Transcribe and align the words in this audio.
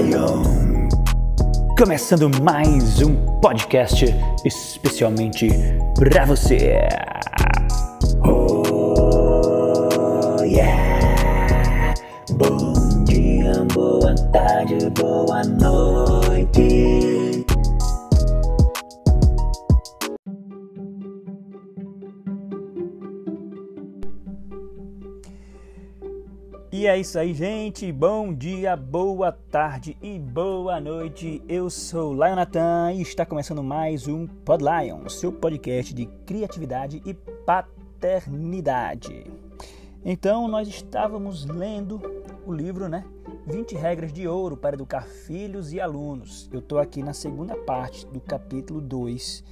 Lion! 0.00 0.42
Começando 1.76 2.30
mais 2.42 3.02
um 3.02 3.14
podcast 3.42 4.06
especialmente 4.46 5.48
pra 5.94 6.24
você. 6.24 6.78
Oh 8.24 10.42
yeah! 10.42 11.92
Bom 12.32 13.04
dia, 13.04 13.52
boa 13.74 14.14
tarde, 14.32 14.88
boa 14.90 15.42
noite. 15.44 15.79
Isso 27.00 27.18
aí, 27.18 27.32
gente. 27.32 27.90
Bom 27.90 28.34
dia, 28.34 28.76
boa 28.76 29.32
tarde 29.32 29.96
e 30.02 30.18
boa 30.18 30.78
noite. 30.78 31.42
Eu 31.48 31.70
sou 31.70 32.12
Lion 32.12 32.34
Nathan 32.34 32.92
e 32.92 33.00
está 33.00 33.24
começando 33.24 33.62
mais 33.62 34.06
um 34.06 34.26
Pod 34.26 34.62
Lion, 34.62 35.08
seu 35.08 35.32
podcast 35.32 35.94
de 35.94 36.04
criatividade 36.26 37.00
e 37.06 37.14
paternidade. 37.14 39.24
Então, 40.04 40.46
nós 40.46 40.68
estávamos 40.68 41.46
lendo 41.46 42.02
o 42.44 42.52
livro, 42.52 42.86
né? 42.86 43.06
20 43.46 43.76
regras 43.76 44.12
de 44.12 44.28
ouro 44.28 44.54
para 44.54 44.74
educar 44.74 45.06
filhos 45.06 45.72
e 45.72 45.80
alunos. 45.80 46.50
Eu 46.52 46.58
estou 46.58 46.78
aqui 46.78 47.02
na 47.02 47.14
segunda 47.14 47.56
parte 47.56 48.06
do 48.08 48.20
capítulo 48.20 48.78
2 48.78 49.42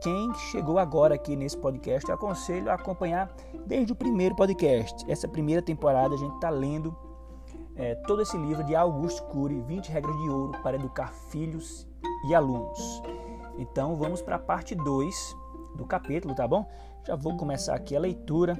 quem 0.00 0.32
chegou 0.50 0.78
agora 0.78 1.14
aqui 1.14 1.34
nesse 1.34 1.56
podcast, 1.56 2.08
eu 2.08 2.14
aconselho 2.14 2.70
a 2.70 2.74
acompanhar 2.74 3.30
desde 3.66 3.92
o 3.92 3.96
primeiro 3.96 4.34
podcast. 4.34 5.04
Essa 5.10 5.26
primeira 5.26 5.60
temporada 5.60 6.14
a 6.14 6.18
gente 6.18 6.34
está 6.34 6.50
lendo 6.50 6.96
é, 7.74 7.94
todo 8.06 8.22
esse 8.22 8.36
livro 8.36 8.62
de 8.64 8.74
Augusto 8.74 9.22
Cury, 9.24 9.60
20 9.62 9.88
regras 9.88 10.16
de 10.18 10.28
ouro 10.28 10.52
para 10.62 10.76
educar 10.76 11.12
filhos 11.30 11.86
e 12.28 12.34
alunos. 12.34 13.02
Então 13.58 13.96
vamos 13.96 14.22
para 14.22 14.36
a 14.36 14.38
parte 14.38 14.74
2 14.74 15.36
do 15.76 15.84
capítulo, 15.84 16.34
tá 16.34 16.46
bom? 16.46 16.68
Já 17.06 17.16
vou 17.16 17.36
começar 17.36 17.74
aqui 17.74 17.96
a 17.96 18.00
leitura 18.00 18.56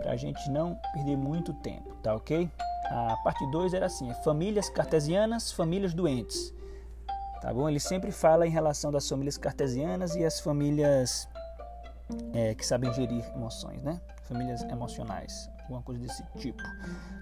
para 0.00 0.12
a 0.12 0.16
gente 0.16 0.48
não 0.50 0.78
perder 0.92 1.16
muito 1.16 1.52
tempo, 1.54 1.94
tá 2.02 2.14
ok? 2.14 2.48
A 2.90 3.16
parte 3.24 3.44
2 3.50 3.74
era 3.74 3.86
assim: 3.86 4.12
famílias 4.24 4.68
cartesianas, 4.70 5.50
famílias 5.50 5.92
doentes. 5.92 6.54
Tá 7.40 7.52
bom? 7.54 7.68
Ele 7.68 7.78
sempre 7.78 8.10
fala 8.10 8.46
em 8.46 8.50
relação 8.50 8.90
das 8.90 9.08
famílias 9.08 9.38
cartesianas 9.38 10.16
e 10.16 10.24
as 10.24 10.40
famílias 10.40 11.28
é, 12.34 12.54
que 12.54 12.66
sabem 12.66 12.92
gerir 12.92 13.24
emoções, 13.34 13.82
né? 13.82 14.00
Famílias 14.24 14.62
emocionais, 14.64 15.48
alguma 15.62 15.82
coisa 15.82 16.00
desse 16.00 16.24
tipo. 16.36 16.62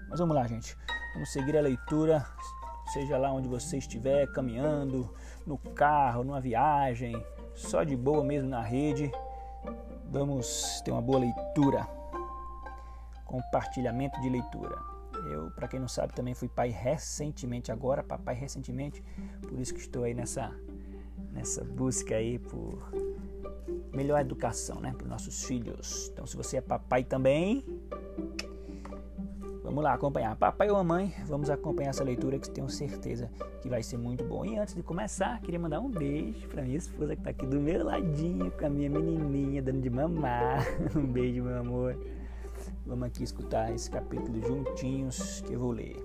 Mas 0.09 0.19
vamos 0.19 0.35
lá, 0.35 0.47
gente. 0.47 0.75
Vamos 1.13 1.31
seguir 1.31 1.57
a 1.57 1.61
leitura, 1.61 2.25
seja 2.93 3.17
lá 3.17 3.31
onde 3.31 3.47
você 3.47 3.77
estiver, 3.77 4.31
caminhando, 4.31 5.13
no 5.45 5.57
carro, 5.57 6.23
numa 6.23 6.41
viagem, 6.41 7.15
só 7.53 7.83
de 7.83 7.95
boa 7.95 8.23
mesmo 8.23 8.49
na 8.49 8.61
rede. 8.61 9.11
Vamos 10.09 10.81
ter 10.83 10.91
uma 10.91 11.01
boa 11.01 11.19
leitura. 11.19 11.87
Compartilhamento 13.25 14.19
de 14.21 14.29
leitura. 14.29 14.96
Eu, 15.25 15.51
para 15.51 15.67
quem 15.67 15.79
não 15.79 15.87
sabe, 15.87 16.13
também 16.13 16.33
fui 16.33 16.47
pai 16.47 16.69
recentemente 16.69 17.71
agora, 17.71 18.03
papai 18.03 18.35
recentemente, 18.35 19.03
por 19.47 19.59
isso 19.59 19.73
que 19.73 19.79
estou 19.79 20.03
aí 20.03 20.13
nessa 20.13 20.53
nessa 21.31 21.63
busca 21.63 22.15
aí 22.15 22.39
por 22.39 22.91
melhor 23.93 24.19
educação, 24.19 24.79
né, 24.79 24.93
para 24.95 25.03
os 25.03 25.09
nossos 25.09 25.43
filhos. 25.43 26.09
Então, 26.13 26.25
se 26.25 26.35
você 26.35 26.57
é 26.57 26.61
papai 26.61 27.03
também, 27.03 27.63
vamos 29.63 29.83
lá 29.83 29.93
acompanhar. 29.93 30.35
Papai 30.35 30.69
ou 30.69 30.77
mamãe, 30.77 31.13
vamos 31.25 31.49
acompanhar 31.49 31.89
essa 31.89 32.03
leitura 32.03 32.39
que 32.39 32.49
tenho 32.49 32.69
certeza 32.69 33.29
que 33.61 33.69
vai 33.69 33.83
ser 33.83 33.97
muito 33.97 34.23
bom. 34.23 34.45
E 34.45 34.57
antes 34.57 34.75
de 34.75 34.83
começar, 34.83 35.39
queria 35.41 35.59
mandar 35.59 35.79
um 35.79 35.89
beijo 35.89 36.47
para 36.47 36.63
minha 36.63 36.77
esposa 36.77 37.15
que 37.15 37.21
está 37.21 37.31
aqui 37.31 37.45
do 37.45 37.59
meu 37.59 37.83
ladinho 37.83 38.51
com 38.51 38.65
a 38.65 38.69
minha 38.69 38.89
menininha 38.89 39.61
dando 39.61 39.81
de 39.81 39.89
mamar. 39.89 40.65
Um 40.95 41.05
beijo, 41.05 41.43
meu 41.43 41.59
amor. 41.59 41.97
Vamos 42.87 43.07
aqui 43.07 43.21
escutar 43.21 43.69
esse 43.73 43.91
capítulo 43.91 44.41
juntinhos 44.41 45.41
que 45.41 45.51
eu 45.51 45.59
vou 45.59 45.71
ler. 45.71 45.97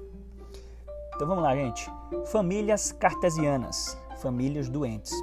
Então 1.15 1.29
vamos 1.29 1.45
lá, 1.45 1.55
gente. 1.55 1.89
Famílias 2.27 2.91
cartesianas, 2.91 3.97
famílias 4.17 4.69
doentes. 4.69 5.15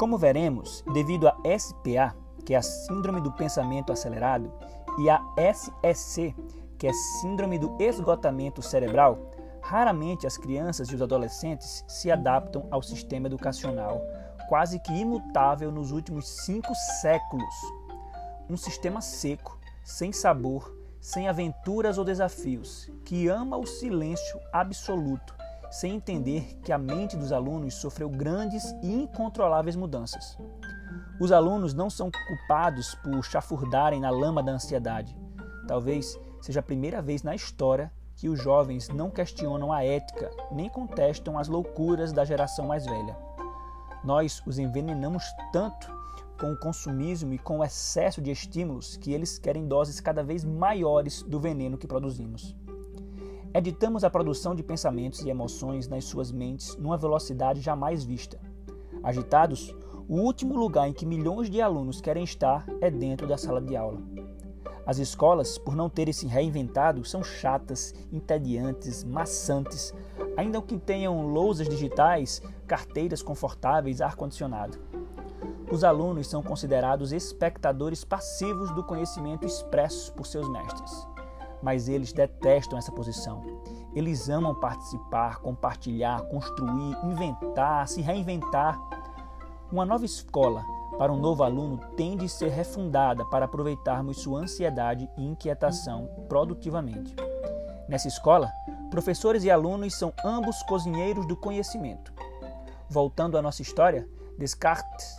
Como 0.00 0.18
veremos, 0.18 0.82
devido 0.92 1.28
a 1.28 1.36
SPA, 1.56 2.12
que 2.44 2.54
é 2.54 2.56
a 2.56 2.62
Síndrome 2.62 3.20
do 3.20 3.30
Pensamento 3.30 3.92
Acelerado, 3.92 4.52
e 4.98 5.08
a 5.08 5.24
SSC, 5.36 6.34
que 6.76 6.88
é 6.88 6.92
Síndrome 6.92 7.56
do 7.56 7.76
Esgotamento 7.78 8.60
Cerebral, 8.60 9.30
raramente 9.62 10.26
as 10.26 10.36
crianças 10.36 10.88
e 10.88 10.94
os 10.96 11.02
adolescentes 11.02 11.84
se 11.86 12.10
adaptam 12.10 12.66
ao 12.72 12.82
sistema 12.82 13.28
educacional, 13.28 14.02
quase 14.48 14.80
que 14.80 14.92
imutável 14.92 15.70
nos 15.70 15.92
últimos 15.92 16.28
cinco 16.28 16.74
séculos. 17.00 17.54
Um 18.50 18.56
sistema 18.56 19.00
seco, 19.00 19.57
sem 19.88 20.12
sabor, 20.12 20.70
sem 21.00 21.30
aventuras 21.30 21.96
ou 21.96 22.04
desafios, 22.04 22.90
que 23.06 23.26
ama 23.26 23.56
o 23.56 23.64
silêncio 23.64 24.38
absoluto, 24.52 25.34
sem 25.70 25.94
entender 25.94 26.58
que 26.62 26.72
a 26.72 26.76
mente 26.76 27.16
dos 27.16 27.32
alunos 27.32 27.76
sofreu 27.76 28.10
grandes 28.10 28.70
e 28.82 28.92
incontroláveis 28.92 29.76
mudanças. 29.76 30.36
Os 31.18 31.32
alunos 31.32 31.72
não 31.72 31.88
são 31.88 32.10
culpados 32.10 32.94
por 32.96 33.24
chafurdarem 33.24 33.98
na 33.98 34.10
lama 34.10 34.42
da 34.42 34.52
ansiedade. 34.52 35.18
Talvez 35.66 36.20
seja 36.42 36.60
a 36.60 36.62
primeira 36.62 37.00
vez 37.00 37.22
na 37.22 37.34
história 37.34 37.90
que 38.14 38.28
os 38.28 38.38
jovens 38.38 38.90
não 38.90 39.08
questionam 39.08 39.72
a 39.72 39.82
ética 39.82 40.30
nem 40.52 40.68
contestam 40.68 41.38
as 41.38 41.48
loucuras 41.48 42.12
da 42.12 42.26
geração 42.26 42.66
mais 42.66 42.84
velha. 42.84 43.16
Nós 44.04 44.42
os 44.46 44.58
envenenamos 44.58 45.24
tanto 45.50 45.97
com 46.38 46.52
o 46.52 46.56
consumismo 46.56 47.34
e 47.34 47.38
com 47.38 47.58
o 47.58 47.64
excesso 47.64 48.22
de 48.22 48.30
estímulos 48.30 48.96
que 48.96 49.12
eles 49.12 49.38
querem 49.38 49.66
doses 49.66 50.00
cada 50.00 50.22
vez 50.22 50.44
maiores 50.44 51.22
do 51.22 51.40
veneno 51.40 51.76
que 51.76 51.86
produzimos. 51.86 52.56
Editamos 53.52 54.04
a 54.04 54.10
produção 54.10 54.54
de 54.54 54.62
pensamentos 54.62 55.20
e 55.22 55.30
emoções 55.30 55.88
nas 55.88 56.04
suas 56.04 56.30
mentes 56.30 56.76
numa 56.76 56.96
velocidade 56.96 57.60
jamais 57.60 58.04
vista. 58.04 58.38
Agitados, 59.02 59.74
o 60.08 60.20
último 60.20 60.56
lugar 60.56 60.88
em 60.88 60.92
que 60.92 61.04
milhões 61.04 61.50
de 61.50 61.60
alunos 61.60 62.00
querem 62.00 62.24
estar 62.24 62.66
é 62.80 62.90
dentro 62.90 63.26
da 63.26 63.36
sala 63.36 63.60
de 63.60 63.76
aula. 63.76 64.00
As 64.86 64.98
escolas, 64.98 65.58
por 65.58 65.76
não 65.76 65.90
terem 65.90 66.14
se 66.14 66.26
reinventado, 66.26 67.04
são 67.04 67.22
chatas, 67.22 67.94
entediantes, 68.10 69.04
maçantes, 69.04 69.92
ainda 70.36 70.62
que 70.62 70.78
tenham 70.78 71.26
lousas 71.26 71.68
digitais, 71.68 72.40
carteiras 72.66 73.22
confortáveis, 73.22 74.00
ar-condicionado. 74.00 74.78
Os 75.70 75.84
alunos 75.84 76.26
são 76.26 76.42
considerados 76.42 77.12
espectadores 77.12 78.02
passivos 78.02 78.70
do 78.74 78.82
conhecimento 78.82 79.44
expresso 79.44 80.12
por 80.14 80.26
seus 80.26 80.48
mestres. 80.48 81.06
Mas 81.62 81.88
eles 81.88 82.10
detestam 82.12 82.78
essa 82.78 82.90
posição. 82.90 83.42
Eles 83.94 84.30
amam 84.30 84.54
participar, 84.54 85.40
compartilhar, 85.40 86.22
construir, 86.22 86.96
inventar, 87.04 87.86
se 87.86 88.00
reinventar. 88.00 88.80
Uma 89.70 89.84
nova 89.84 90.06
escola 90.06 90.64
para 90.96 91.12
um 91.12 91.18
novo 91.18 91.42
aluno 91.42 91.78
tem 91.96 92.16
de 92.16 92.28
ser 92.30 92.48
refundada 92.48 93.24
para 93.26 93.44
aproveitarmos 93.44 94.22
sua 94.22 94.40
ansiedade 94.40 95.08
e 95.18 95.24
inquietação 95.24 96.08
produtivamente. 96.28 97.14
Nessa 97.86 98.08
escola, 98.08 98.50
professores 98.90 99.44
e 99.44 99.50
alunos 99.50 99.94
são 99.94 100.14
ambos 100.24 100.62
cozinheiros 100.62 101.26
do 101.26 101.36
conhecimento. 101.36 102.10
Voltando 102.88 103.36
à 103.36 103.42
nossa 103.42 103.60
história, 103.60 104.08
Descartes 104.38 105.17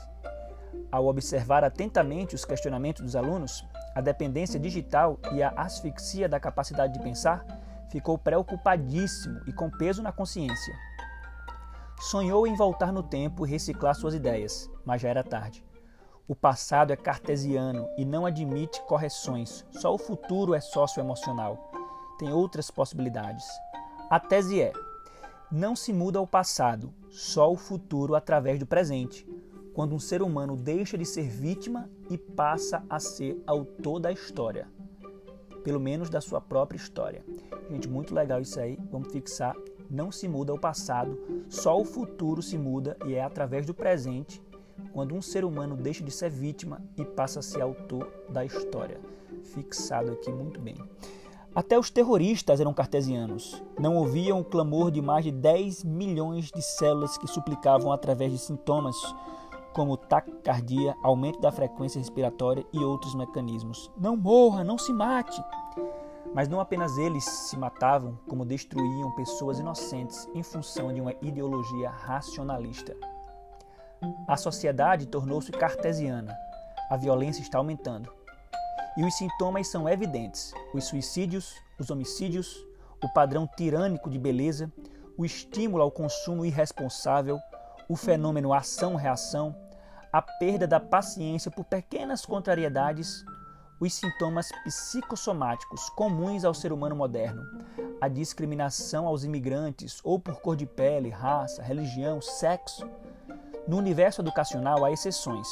ao 0.92 1.06
observar 1.06 1.64
atentamente 1.64 2.36
os 2.36 2.46
questionamentos 2.46 3.04
dos 3.04 3.16
alunos, 3.16 3.66
a 3.96 4.02
dependência 4.02 4.60
digital 4.60 5.20
e 5.34 5.44
a 5.44 5.50
asfixia 5.50 6.28
da 6.28 6.40
capacidade 6.40 6.94
de 6.94 7.00
pensar, 7.00 7.46
ficou 7.90 8.18
preocupadíssimo 8.18 9.42
e 9.48 9.54
com 9.54 9.70
peso 9.70 10.02
na 10.02 10.12
consciência. 10.12 10.74
Sonhou 12.00 12.48
em 12.48 12.56
voltar 12.56 12.92
no 12.92 13.04
tempo 13.04 13.46
e 13.46 13.50
reciclar 13.50 13.94
suas 13.94 14.14
ideias, 14.14 14.70
mas 14.86 15.02
já 15.02 15.10
era 15.10 15.24
tarde. 15.24 15.64
O 16.28 16.36
passado 16.36 16.94
é 16.94 16.96
cartesiano 16.96 17.88
e 17.98 18.06
não 18.06 18.26
admite 18.26 18.82
correções, 18.84 19.66
só 19.72 19.94
o 19.94 19.98
futuro 19.98 20.54
é 20.54 20.62
socioemocional. 20.62 21.72
Tem 22.18 22.32
outras 22.32 22.70
possibilidades. 22.70 23.46
A 24.10 24.20
tese 24.20 24.62
é: 24.62 24.72
não 25.52 25.76
se 25.76 25.92
muda 25.92 26.22
o 26.22 26.28
passado, 26.28 26.94
só 27.10 27.52
o 27.52 27.58
futuro 27.58 28.16
através 28.16 28.60
do 28.60 28.66
presente 28.66 29.28
quando 29.74 29.96
um 29.96 30.00
ser 30.00 30.22
humano 30.22 30.56
deixa 30.56 30.98
de 30.98 31.06
ser 31.06 31.28
vítima 31.28 31.90
e 32.10 32.18
passa 32.18 32.84
a 32.90 33.00
ser 33.00 33.42
autor 33.46 34.00
da 34.00 34.12
história, 34.12 34.68
pelo 35.64 35.80
menos 35.80 36.10
da 36.10 36.22
sua 36.22 36.42
própria 36.42 36.78
história. 36.78 37.24
Gente, 37.70 37.88
muito 37.88 38.14
legal 38.14 38.42
isso 38.42 38.60
aí. 38.60 38.78
Vamos 38.92 39.12
fixar. 39.12 39.56
Não 39.90 40.12
se 40.12 40.28
muda 40.28 40.54
o 40.54 40.60
passado, 40.60 41.20
só 41.50 41.80
o 41.80 41.84
futuro 41.84 42.44
se 42.44 42.58
muda 42.58 42.96
e 43.08 43.16
é 43.16 43.24
através 43.24 43.66
do 43.66 43.74
presente 43.74 44.40
quando 44.94 45.16
um 45.16 45.22
ser 45.22 45.44
humano 45.44 45.76
deixa 45.76 46.04
de 46.04 46.12
ser 46.12 46.30
vítima 46.30 46.82
e 46.96 47.04
passa 47.04 47.40
a 47.40 47.44
ser 47.44 47.62
autor 47.62 48.08
da 48.30 48.46
história. 48.46 49.00
Fixado 49.44 50.12
aqui 50.12 50.32
muito 50.32 50.60
bem. 50.60 50.76
Até 51.54 51.78
os 51.78 51.90
terroristas 51.90 52.60
eram 52.60 52.74
cartesianos. 52.74 53.62
Não 53.80 53.96
ouviam 53.96 54.40
o 54.40 54.46
clamor 54.46 54.92
de 54.92 55.02
mais 55.02 55.26
de 55.26 55.32
10 55.32 55.84
milhões 55.84 56.52
de 56.52 56.62
células 56.62 57.18
que 57.18 57.28
suplicavam 57.28 57.92
através 57.92 58.32
de 58.32 58.38
sintomas 58.38 58.96
como 59.74 59.98
taquicardia, 59.98 60.96
aumento 61.04 61.40
da 61.40 61.52
frequência 61.52 62.00
respiratória 62.00 62.66
e 62.74 62.84
outros 62.84 63.16
mecanismos. 63.16 63.92
Não 63.98 64.16
morra, 64.16 64.64
não 64.64 64.78
se 64.78 64.92
mate. 64.92 65.42
Mas 66.34 66.48
não 66.48 66.60
apenas 66.60 66.98
eles 66.98 67.24
se 67.24 67.58
matavam, 67.58 68.20
como 68.28 68.46
destruíam 68.46 69.12
pessoas 69.16 69.60
inocentes 69.60 70.28
em 70.34 70.44
função 70.44 70.94
de 70.94 71.02
uma 71.02 71.14
ideologia 71.22 71.90
racionalista. 71.90 72.96
A 74.28 74.38
sociedade 74.38 75.08
tornou-se 75.08 75.52
cartesiana. 75.52 76.38
A 76.90 76.96
violência 76.96 77.42
está 77.42 77.58
aumentando. 77.58 78.12
E 78.98 79.04
os 79.04 79.16
sintomas 79.16 79.68
são 79.68 79.88
evidentes: 79.88 80.54
os 80.74 80.86
suicídios, 80.86 81.56
os 81.80 81.90
homicídios, 81.90 82.56
o 83.04 83.10
padrão 83.14 83.48
tirânico 83.58 84.10
de 84.10 84.20
beleza, 84.20 84.72
o 85.18 85.26
estímulo 85.26 85.84
ao 85.84 85.92
consumo 85.92 86.46
irresponsável, 86.46 87.40
o 87.90 87.96
fenômeno 87.96 88.54
ação-reação, 88.54 89.56
a 90.14 90.22
perda 90.22 90.68
da 90.68 90.80
paciência 90.80 91.50
por 91.50 91.66
pequenas 91.66 92.24
contrariedades, 92.24 93.26
os 93.80 93.94
sintomas 93.94 94.50
psicossomáticos 94.64 95.90
comuns 95.90 96.46
ao 96.46 96.54
ser 96.54 96.72
humano 96.72 96.96
moderno, 96.96 97.42
a 98.00 98.08
discriminação 98.08 99.08
aos 99.08 99.24
imigrantes 99.24 100.00
ou 100.04 100.20
por 100.20 100.40
cor 100.40 100.56
de 100.56 100.68
pele, 100.68 101.10
raça, 101.10 101.64
religião, 101.64 102.22
sexo. 102.22 102.88
No 103.68 103.78
universo 103.78 104.22
educacional 104.22 104.86
há 104.86 104.92
exceções, 104.92 105.48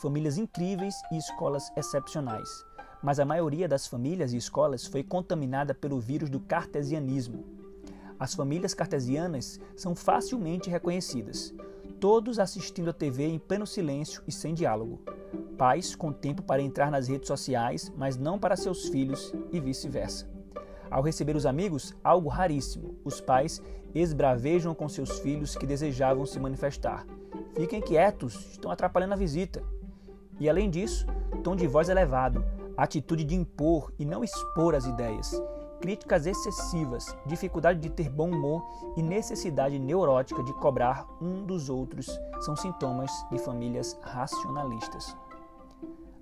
famílias 0.00 0.38
incríveis 0.38 0.94
e 1.10 1.16
escolas 1.16 1.72
excepcionais 1.76 2.48
mas 3.02 3.18
a 3.18 3.24
maioria 3.24 3.66
das 3.66 3.86
famílias 3.86 4.32
e 4.32 4.36
escolas 4.36 4.86
foi 4.86 5.02
contaminada 5.02 5.74
pelo 5.74 5.98
vírus 5.98 6.28
do 6.28 6.38
cartesianismo. 6.38 7.44
As 8.18 8.34
famílias 8.34 8.74
cartesianas 8.74 9.58
são 9.74 9.94
facilmente 9.94 10.68
reconhecidas, 10.68 11.54
todos 12.00 12.38
assistindo 12.38 12.88
a 12.88 12.94
TV 12.94 13.26
em 13.26 13.38
pleno 13.38 13.66
silêncio 13.66 14.22
e 14.26 14.32
sem 14.32 14.54
diálogo. 14.54 15.00
Pais 15.58 15.94
com 15.94 16.10
tempo 16.10 16.42
para 16.42 16.62
entrar 16.62 16.90
nas 16.90 17.06
redes 17.06 17.28
sociais, 17.28 17.92
mas 17.94 18.16
não 18.16 18.38
para 18.38 18.56
seus 18.56 18.88
filhos 18.88 19.34
e 19.52 19.60
vice-versa. 19.60 20.26
Ao 20.90 21.02
receber 21.02 21.36
os 21.36 21.44
amigos, 21.44 21.94
algo 22.02 22.28
raríssimo, 22.28 22.96
os 23.04 23.20
pais 23.20 23.62
esbravejam 23.94 24.74
com 24.74 24.88
seus 24.88 25.18
filhos 25.20 25.54
que 25.54 25.66
desejavam 25.66 26.24
se 26.24 26.40
manifestar. 26.40 27.06
Fiquem 27.54 27.82
quietos, 27.82 28.52
estão 28.52 28.70
atrapalhando 28.70 29.12
a 29.12 29.18
visita. 29.18 29.62
E 30.40 30.48
além 30.48 30.70
disso, 30.70 31.06
tom 31.44 31.54
de 31.54 31.66
voz 31.66 31.90
elevado, 31.90 32.42
atitude 32.76 33.24
de 33.24 33.36
impor 33.36 33.92
e 33.98 34.06
não 34.06 34.24
expor 34.24 34.74
as 34.74 34.86
ideias, 34.86 35.30
críticas 35.80 36.26
excessivas, 36.26 37.16
dificuldade 37.26 37.80
de 37.80 37.88
ter 37.90 38.10
bom 38.10 38.30
humor 38.30 38.62
e 38.96 39.02
necessidade 39.02 39.78
neurótica 39.78 40.42
de 40.42 40.52
cobrar 40.54 41.06
um 41.20 41.44
dos 41.44 41.68
outros 41.68 42.06
são 42.42 42.54
sintomas 42.54 43.10
de 43.30 43.38
famílias 43.38 43.98
racionalistas. 44.02 45.16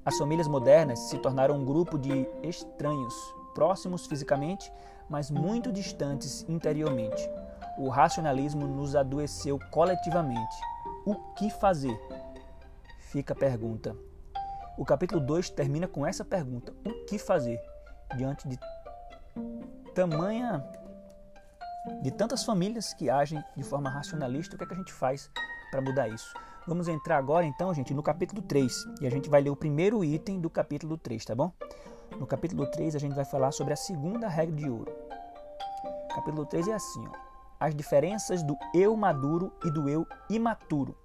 As 0.05 0.17
famílias 0.17 0.49
modernas 0.49 1.01
se 1.01 1.19
tornaram 1.19 1.57
um 1.57 1.65
grupo 1.65 1.99
de 1.99 2.27
estranhos, 2.43 3.15
próximos 3.55 4.07
fisicamente, 4.07 4.73
mas 5.11 5.31
muito 5.31 5.73
distantes 5.73 6.47
interiormente. 6.49 7.29
O 7.77 7.89
racionalismo 7.89 8.67
nos 8.67 8.97
adoeceu 8.97 9.59
coletivamente. 9.71 10.57
O 11.05 11.15
que 11.35 11.51
fazer? 11.51 11.99
Fica 12.99 13.33
a 13.33 13.37
pergunta. 13.37 13.97
O 14.77 14.85
capítulo 14.85 15.21
2 15.21 15.51
termina 15.51 15.89
com 15.89 16.07
essa 16.07 16.25
pergunta: 16.25 16.73
o 16.87 17.05
que 17.05 17.19
fazer 17.19 17.61
diante 18.17 18.49
de 18.49 18.59
tamanha 19.95 20.65
de 22.03 22.11
tantas 22.11 22.45
famílias 22.45 22.93
que 22.95 23.11
agem 23.11 23.43
de 23.57 23.63
forma 23.63 23.91
racionalista? 23.91 24.55
O 24.55 24.59
que 24.59 24.65
é 24.65 24.67
que 24.67 24.75
a 24.75 24.77
gente 24.77 24.93
faz 24.93 25.31
para 25.71 25.81
mudar 25.81 26.09
isso? 26.09 26.33
Vamos 26.67 26.89
entrar 26.89 27.17
agora 27.17 27.47
então, 27.47 27.73
gente, 27.73 27.95
no 27.95 28.03
capítulo 28.03 28.43
3, 28.43 28.73
e 29.01 29.07
a 29.07 29.11
gente 29.11 29.31
vai 29.31 29.41
ler 29.41 29.51
o 29.51 29.57
primeiro 29.57 30.05
item 30.05 30.41
do 30.41 30.51
capítulo 30.51 30.99
3, 30.99 31.25
tá 31.25 31.35
bom? 31.35 31.53
No 32.19 32.27
capítulo 32.27 32.71
3 32.71 32.95
a 32.95 32.99
gente 32.99 33.15
vai 33.15 33.25
falar 33.25 33.53
sobre 33.53 33.73
a 33.73 33.77
segunda 33.77 34.29
regra 34.29 34.55
de 34.55 34.69
ouro. 34.69 34.93
Capítulo 36.15 36.45
3 36.45 36.69
é 36.69 36.75
assim, 36.75 37.07
ó: 37.07 37.13
as 37.59 37.75
diferenças 37.75 38.43
do 38.43 38.57
eu 38.75 38.97
maduro 38.97 39.53
e 39.65 39.71
do 39.71 39.89
eu 39.89 40.07
imaturo. 40.29 40.97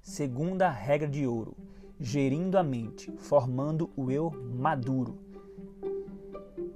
Segunda 0.00 0.70
regra 0.70 1.08
de 1.08 1.26
ouro 1.26 1.56
gerindo 2.00 2.56
a 2.56 2.62
mente, 2.62 3.12
formando 3.18 3.90
o 3.94 4.10
eu 4.10 4.30
maduro. 4.54 5.18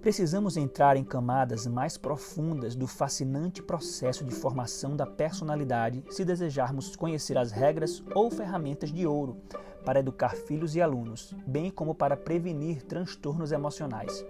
Precisamos 0.04 0.58
entrar 0.58 0.98
em 0.98 1.02
camadas 1.02 1.66
mais 1.66 1.96
profundas 1.96 2.74
do 2.74 2.86
fascinante 2.86 3.62
processo 3.62 4.22
de 4.22 4.34
formação 4.34 4.94
da 4.94 5.06
personalidade 5.06 6.04
se 6.10 6.26
desejarmos 6.26 6.94
conhecer 6.94 7.38
as 7.38 7.50
regras 7.50 8.04
ou 8.14 8.30
ferramentas 8.30 8.92
de 8.92 9.06
ouro 9.06 9.38
para 9.82 10.00
educar 10.00 10.36
filhos 10.36 10.76
e 10.76 10.82
alunos, 10.82 11.34
bem 11.46 11.70
como 11.70 11.94
para 11.94 12.18
prevenir 12.18 12.82
transtornos 12.82 13.50
emocionais. 13.50 14.22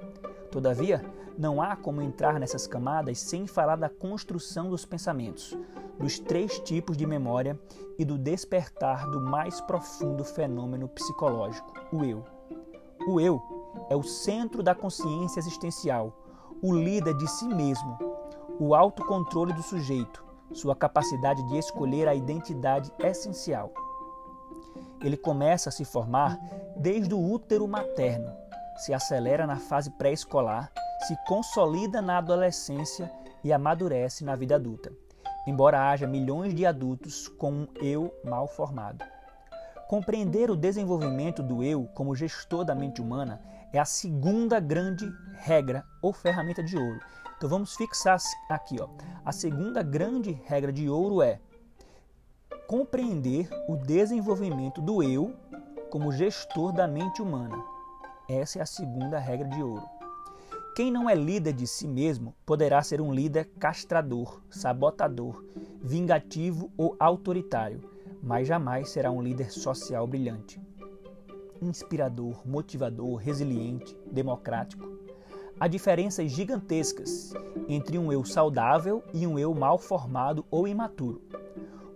Todavia, 0.48 1.04
não 1.36 1.60
há 1.60 1.74
como 1.74 2.00
entrar 2.00 2.38
nessas 2.38 2.68
camadas 2.68 3.18
sem 3.18 3.44
falar 3.44 3.74
da 3.74 3.88
construção 3.88 4.70
dos 4.70 4.84
pensamentos, 4.84 5.58
dos 5.98 6.20
três 6.20 6.60
tipos 6.60 6.96
de 6.96 7.04
memória 7.04 7.58
e 7.98 8.04
do 8.04 8.16
despertar 8.16 9.10
do 9.10 9.20
mais 9.20 9.60
profundo 9.60 10.22
fenômeno 10.22 10.86
psicológico, 10.86 11.74
o 11.90 12.04
eu. 12.04 12.24
O 13.08 13.20
eu 13.20 13.63
é 13.88 13.96
o 13.96 14.02
centro 14.02 14.62
da 14.62 14.74
consciência 14.74 15.40
existencial, 15.40 16.12
o 16.62 16.74
líder 16.74 17.16
de 17.16 17.28
si 17.28 17.46
mesmo, 17.46 17.98
o 18.58 18.74
autocontrole 18.74 19.52
do 19.52 19.62
sujeito, 19.62 20.24
sua 20.52 20.74
capacidade 20.74 21.42
de 21.48 21.58
escolher 21.58 22.08
a 22.08 22.14
identidade 22.14 22.92
essencial. 22.98 23.72
Ele 25.02 25.16
começa 25.16 25.68
a 25.68 25.72
se 25.72 25.84
formar 25.84 26.38
desde 26.76 27.14
o 27.14 27.32
útero 27.32 27.66
materno, 27.66 28.32
se 28.76 28.94
acelera 28.94 29.46
na 29.46 29.56
fase 29.56 29.90
pré-escolar, 29.90 30.72
se 31.06 31.16
consolida 31.26 32.00
na 32.00 32.18
adolescência 32.18 33.10
e 33.42 33.52
amadurece 33.52 34.24
na 34.24 34.34
vida 34.34 34.54
adulta 34.54 34.92
embora 35.46 35.90
haja 35.90 36.06
milhões 36.06 36.54
de 36.54 36.64
adultos 36.64 37.28
com 37.28 37.52
um 37.52 37.68
eu 37.76 38.14
mal 38.24 38.46
formado. 38.46 39.04
Compreender 39.88 40.50
o 40.50 40.56
desenvolvimento 40.56 41.42
do 41.42 41.62
eu 41.62 41.84
como 41.94 42.14
gestor 42.14 42.64
da 42.64 42.74
mente 42.74 43.02
humana 43.02 43.42
é 43.76 43.80
a 43.80 43.84
segunda 43.84 44.60
grande 44.60 45.12
regra 45.34 45.84
ou 46.00 46.12
ferramenta 46.12 46.62
de 46.62 46.76
ouro. 46.76 47.00
Então 47.36 47.48
vamos 47.48 47.74
fixar 47.74 48.18
aqui, 48.48 48.76
ó. 48.80 48.88
A 49.24 49.32
segunda 49.32 49.82
grande 49.82 50.40
regra 50.44 50.72
de 50.72 50.88
ouro 50.88 51.20
é 51.20 51.40
compreender 52.68 53.48
o 53.68 53.76
desenvolvimento 53.76 54.80
do 54.80 55.02
eu 55.02 55.34
como 55.90 56.12
gestor 56.12 56.72
da 56.72 56.86
mente 56.86 57.20
humana. 57.20 57.56
Essa 58.28 58.60
é 58.60 58.62
a 58.62 58.66
segunda 58.66 59.18
regra 59.18 59.48
de 59.48 59.60
ouro. 59.60 59.84
Quem 60.76 60.90
não 60.90 61.10
é 61.10 61.14
líder 61.14 61.52
de 61.52 61.66
si 61.66 61.88
mesmo 61.88 62.34
poderá 62.46 62.82
ser 62.82 63.00
um 63.00 63.12
líder 63.12 63.50
castrador, 63.58 64.40
sabotador, 64.50 65.44
vingativo 65.82 66.72
ou 66.76 66.96
autoritário, 66.98 67.80
mas 68.22 68.46
jamais 68.46 68.88
será 68.90 69.10
um 69.10 69.20
líder 69.20 69.50
social 69.50 70.06
brilhante. 70.06 70.60
Inspirador, 71.64 72.46
motivador, 72.46 73.16
resiliente, 73.16 73.96
democrático. 74.12 74.86
Há 75.58 75.66
diferenças 75.66 76.30
gigantescas 76.30 77.32
entre 77.66 77.98
um 77.98 78.12
eu 78.12 78.22
saudável 78.22 79.02
e 79.14 79.26
um 79.26 79.38
eu 79.38 79.54
mal 79.54 79.78
formado 79.78 80.44
ou 80.50 80.68
imaturo. 80.68 81.22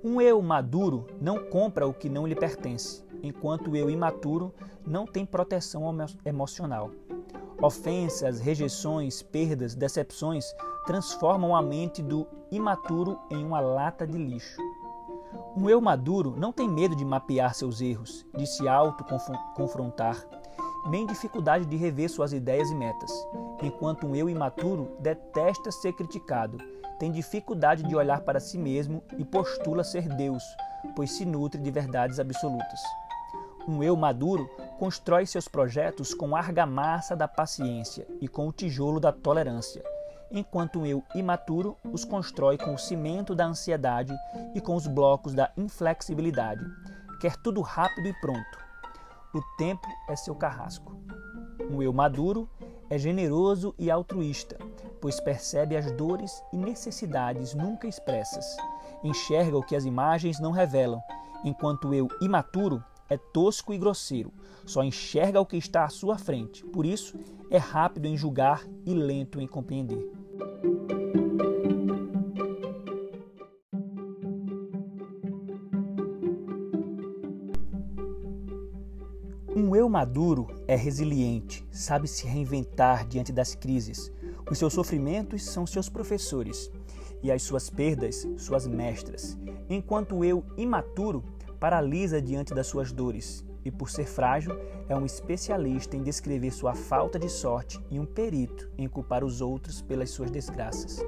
Um 0.03 0.23
eu 0.23 0.41
maduro 0.41 1.07
não 1.21 1.51
compra 1.51 1.87
o 1.87 1.93
que 1.93 2.09
não 2.09 2.27
lhe 2.27 2.35
pertence, 2.35 3.05
enquanto 3.23 3.71
o 3.71 3.77
eu 3.77 3.91
imaturo 3.91 4.55
não 4.87 5.05
tem 5.05 5.27
proteção 5.27 5.85
emocional. 6.25 6.91
Ofensas, 7.61 8.41
rejeições, 8.41 9.21
perdas, 9.21 9.75
decepções 9.75 10.47
transformam 10.87 11.55
a 11.55 11.61
mente 11.61 12.03
do 12.03 12.27
imaturo 12.51 13.19
em 13.31 13.45
uma 13.45 13.61
lata 13.61 14.07
de 14.07 14.17
lixo. 14.17 14.63
Um 15.57 15.69
eu 15.69 15.81
maduro 15.81 16.35
não 16.37 16.53
tem 16.53 16.69
medo 16.69 16.95
de 16.95 17.05
mapear 17.05 17.55
seus 17.55 17.81
erros, 17.81 18.27
de 18.37 18.47
se 18.47 18.69
auto-confrontar, 18.69 20.17
nem 20.89 21.07
dificuldade 21.07 21.67
de 21.67 21.77
rever 21.77 22.09
suas 22.09 22.33
ideias 22.33 22.71
e 22.71 22.75
metas, 22.75 23.11
enquanto 23.63 24.07
um 24.07 24.15
eu 24.15 24.29
imaturo 24.29 24.97
detesta 25.01 25.71
ser 25.71 25.93
criticado, 25.93 26.59
tem 26.99 27.13
dificuldade 27.13 27.83
de 27.83 27.95
olhar 27.95 28.23
para 28.23 28.41
si 28.41 28.59
mesmo 28.59 29.03
e 29.17 29.25
postula 29.25 29.85
ser 29.85 30.09
Deus, 30.09 30.43
pois 30.97 31.13
se 31.13 31.25
nutre 31.25 31.61
de 31.61 31.71
verdades 31.71 32.19
absolutas. 32.19 32.81
Um 33.69 33.83
eu 33.83 33.95
maduro 33.97 34.49
constrói 34.79 35.27
seus 35.27 35.47
projetos 35.47 36.15
com 36.15 36.35
a 36.35 36.39
argamassa 36.39 37.15
da 37.15 37.29
paciência 37.29 38.07
e 38.21 38.27
com 38.27 38.49
o 38.49 38.53
tijolo 38.53 38.99
da 38.99 39.13
tolerância, 39.13 39.83
enquanto 40.31 40.81
um 40.81 40.87
eu 40.87 41.03
imaturo 41.15 41.77
os 41.93 42.05
constrói 42.05 42.59
com 42.59 42.75
o 42.75 42.79
cimento 42.79 43.35
da 43.35 43.47
ansiedade 43.47 44.15
e 44.55 44.61
com 44.61 44.75
os 44.75 44.87
blocos 44.87 45.35
da 45.35 45.51
inflexibilidade. 45.57 46.65
Quer 47.21 47.37
tudo 47.37 47.61
rápido 47.61 48.09
e 48.09 48.21
pronto. 48.21 48.59
O 49.35 49.41
tempo 49.57 49.87
é 50.09 50.17
seu 50.17 50.35
carrasco. 50.35 50.97
Um 51.71 51.83
eu 51.83 51.93
maduro 51.93 52.49
é 52.91 52.97
generoso 52.97 53.75
e 53.79 53.91
altruísta, 53.91 54.57
pois 55.01 55.21
percebe 55.21 55.77
as 55.77 55.91
dores 55.93 56.43
e 56.53 56.57
necessidades 56.57 57.55
nunca 57.55 57.87
expressas. 57.87 58.57
Enxerga 59.05 59.59
o 59.59 59.63
que 59.63 59.77
as 59.77 59.85
imagens 59.85 60.41
não 60.41 60.51
revelam, 60.51 61.01
enquanto 61.45 61.93
eu, 61.93 62.09
imaturo, 62.21 62.83
é 63.09 63.17
tosco 63.17 63.73
e 63.73 63.79
grosseiro, 63.79 64.33
só 64.67 64.83
enxerga 64.83 65.41
o 65.41 65.47
que 65.47 65.57
está 65.57 65.85
à 65.85 65.89
sua 65.89 66.19
frente, 66.19 66.63
por 66.65 66.85
isso 66.85 67.19
é 67.51 67.57
rápido 67.57 68.07
em 68.07 68.17
julgar 68.17 68.63
e 68.85 68.93
lento 68.93 69.41
em 69.41 69.47
compreender. 69.47 70.13
Um 79.55 79.77
eu 79.77 79.89
maduro 79.89 80.49
é 80.67 80.75
resiliente, 80.75 81.67
sabe 81.71 82.09
se 82.09 82.27
reinventar 82.27 83.07
diante 83.07 83.33
das 83.33 83.55
crises. 83.55 84.11
Os 84.51 84.59
seus 84.59 84.73
sofrimentos 84.73 85.45
são 85.45 85.67
seus 85.67 85.89
professores 85.89 86.71
e 87.23 87.31
as 87.31 87.43
suas 87.43 87.71
perdas, 87.71 88.27
suas 88.37 88.67
mestras, 88.67 89.39
enquanto 89.69 90.17
o 90.17 90.25
eu 90.25 90.45
imaturo 90.57 91.23
paralisa 91.61 92.21
diante 92.21 92.53
das 92.55 92.67
suas 92.67 92.93
dores 92.93 93.48
e, 93.69 93.71
por 93.71 93.91
ser 93.91 94.07
frágil, 94.07 94.59
é 94.89 94.97
um 94.97 95.05
especialista 95.05 95.95
em 95.95 96.03
descrever 96.03 96.51
sua 96.51 96.75
falta 96.75 97.19
de 97.19 97.29
sorte 97.29 97.79
e 97.91 98.01
um 98.01 98.07
perito 98.07 98.69
em 98.79 98.89
culpar 98.89 99.23
os 99.23 99.43
outros 99.43 99.83
pelas 99.83 100.11
suas 100.11 100.31
desgraças. 100.31 101.05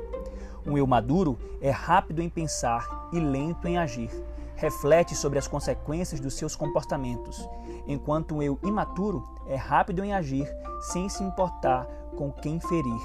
Um 0.66 0.76
eu 0.76 0.86
maduro 0.86 1.38
é 1.60 1.70
rápido 1.70 2.20
em 2.20 2.28
pensar 2.28 3.08
e 3.12 3.18
lento 3.18 3.66
em 3.66 3.78
agir. 3.78 4.10
Reflete 4.56 5.14
sobre 5.16 5.38
as 5.38 5.48
consequências 5.48 6.20
dos 6.20 6.34
seus 6.34 6.54
comportamentos, 6.54 7.48
enquanto 7.86 8.34
um 8.34 8.42
eu 8.42 8.58
imaturo 8.62 9.26
é 9.46 9.56
rápido 9.56 10.04
em 10.04 10.12
agir 10.12 10.46
sem 10.92 11.08
se 11.08 11.24
importar 11.24 11.86
com 12.14 12.30
quem 12.30 12.60
ferir. 12.60 13.00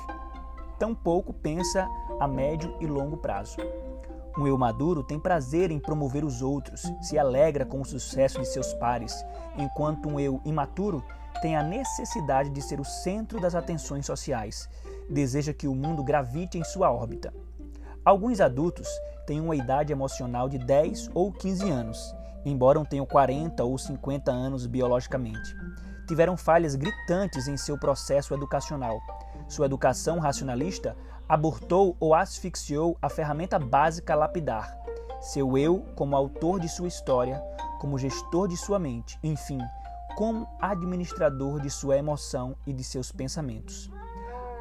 Tampouco 0.77 1.33
pensa 1.33 1.87
a 2.19 2.27
médio 2.27 2.75
e 2.81 2.85
longo 2.85 3.15
prazo. 3.15 3.55
Um 4.37 4.45
eu 4.45 4.57
maduro 4.57 5.01
tem 5.01 5.17
prazer 5.17 5.71
em 5.71 5.79
promover 5.79 6.25
os 6.25 6.41
outros, 6.41 6.91
se 7.01 7.17
alegra 7.17 7.65
com 7.65 7.79
o 7.79 7.85
sucesso 7.85 8.39
de 8.39 8.47
seus 8.47 8.73
pares, 8.73 9.25
enquanto 9.57 10.09
um 10.09 10.19
eu 10.19 10.41
imaturo 10.43 11.03
tem 11.41 11.55
a 11.55 11.63
necessidade 11.63 12.49
de 12.49 12.61
ser 12.61 12.79
o 12.79 12.85
centro 12.85 13.39
das 13.39 13.55
atenções 13.55 14.05
sociais, 14.05 14.69
deseja 15.09 15.53
que 15.53 15.67
o 15.67 15.75
mundo 15.75 16.03
gravite 16.03 16.57
em 16.57 16.63
sua 16.63 16.91
órbita. 16.91 17.33
Alguns 18.03 18.41
adultos 18.41 18.87
têm 19.25 19.39
uma 19.39 19.55
idade 19.55 19.91
emocional 19.91 20.49
de 20.49 20.57
10 20.57 21.11
ou 21.13 21.31
15 21.31 21.69
anos, 21.69 22.15
embora 22.45 22.83
tenham 22.85 23.05
40 23.05 23.63
ou 23.63 23.77
50 23.77 24.31
anos 24.31 24.67
biologicamente. 24.67 25.55
Tiveram 26.07 26.37
falhas 26.37 26.75
gritantes 26.75 27.47
em 27.47 27.57
seu 27.57 27.79
processo 27.79 28.33
educacional. 28.33 28.99
Sua 29.47 29.65
educação 29.65 30.19
racionalista 30.19 30.95
abortou 31.27 31.95
ou 31.99 32.13
asfixiou 32.13 32.97
a 33.01 33.09
ferramenta 33.09 33.57
básica 33.57 34.13
lapidar, 34.13 34.77
seu 35.21 35.57
eu 35.57 35.83
como 35.95 36.15
autor 36.15 36.59
de 36.59 36.69
sua 36.69 36.87
história, 36.87 37.41
como 37.79 37.97
gestor 37.97 38.47
de 38.47 38.55
sua 38.55 38.77
mente, 38.77 39.17
enfim, 39.23 39.59
como 40.15 40.47
administrador 40.61 41.59
de 41.59 41.69
sua 41.69 41.97
emoção 41.97 42.55
e 42.65 42.71
de 42.71 42.83
seus 42.83 43.11
pensamentos. 43.11 43.89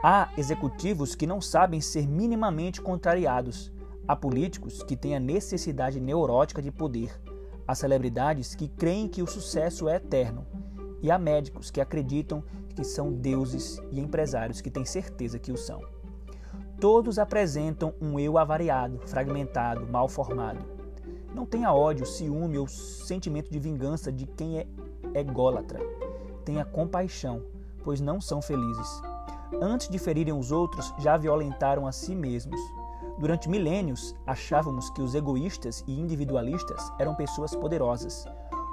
Há 0.02 0.28
executivos 0.37 1.14
que 1.14 1.26
não 1.26 1.40
sabem 1.40 1.80
ser 1.80 2.06
minimamente 2.06 2.80
contrariados, 2.80 3.73
há 4.09 4.16
políticos 4.16 4.83
que 4.83 4.97
têm 4.97 5.16
a 5.16 5.21
necessidade 5.21 6.00
neurótica 6.00 6.61
de 6.61 6.71
poder, 6.71 7.18
há 7.68 7.75
celebridades 7.75 8.54
que 8.54 8.68
creem 8.68 9.09
que 9.09 9.23
o 9.23 9.26
sucesso 9.26 9.88
é 9.88 9.97
eterno, 9.97 10.47
e 11.02 11.11
há 11.11 11.18
médicos 11.18 11.71
que 11.71 11.80
acreditam 11.80 12.42
que 12.75 12.85
são 12.85 13.12
deuses 13.12 13.80
e 13.90 14.00
empresários 14.00 14.61
que 14.61 14.71
têm 14.71 14.85
certeza 14.85 15.38
que 15.38 15.52
o 15.52 15.56
são. 15.56 15.80
Todos 16.81 17.19
apresentam 17.19 17.95
um 18.00 18.19
eu 18.19 18.37
avariado, 18.37 19.00
fragmentado, 19.07 19.87
mal 19.87 20.09
formado. 20.09 20.64
Não 21.33 21.47
tenha 21.47 21.73
ódio, 21.73 22.04
ciúme 22.04 22.59
ou 22.59 22.66
sentimento 22.66 23.50
de 23.50 23.59
vingança 23.59 24.12
de 24.12 24.26
quem 24.26 24.59
é 24.59 24.66
ególatra. 25.14 25.81
Tenha 26.45 26.64
compaixão, 26.64 27.43
pois 27.83 28.00
não 28.00 28.21
são 28.21 28.43
felizes. 28.43 29.02
Antes 29.62 29.88
de 29.88 29.99
ferirem 29.99 30.35
os 30.35 30.50
outros, 30.50 30.93
já 30.99 31.16
violentaram 31.16 31.87
a 31.87 31.93
si 31.93 32.14
mesmos. 32.14 32.61
Durante 33.19 33.49
milênios, 33.49 34.14
achávamos 34.26 34.90
que 34.90 35.00
os 35.00 35.14
egoístas 35.14 35.85
e 35.87 35.99
individualistas 35.99 36.93
eram 36.99 37.14
pessoas 37.14 37.54
poderosas. 37.54 38.26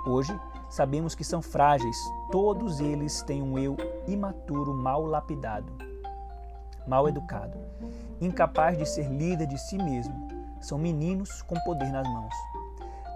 Hoje, 0.05 0.37
sabemos 0.69 1.13
que 1.13 1.23
são 1.23 1.41
frágeis. 1.41 1.97
Todos 2.31 2.79
eles 2.79 3.21
têm 3.21 3.43
um 3.43 3.57
eu 3.59 3.77
imaturo, 4.07 4.73
mal 4.73 5.05
lapidado 5.05 5.90
mal 6.87 7.07
educado, 7.07 7.57
incapaz 8.19 8.77
de 8.77 8.85
ser 8.85 9.09
líder 9.09 9.47
de 9.47 9.57
si 9.57 9.77
mesmo. 9.77 10.27
São 10.61 10.77
meninos 10.77 11.41
com 11.41 11.55
poder 11.61 11.91
nas 11.91 12.07
mãos. 12.07 12.33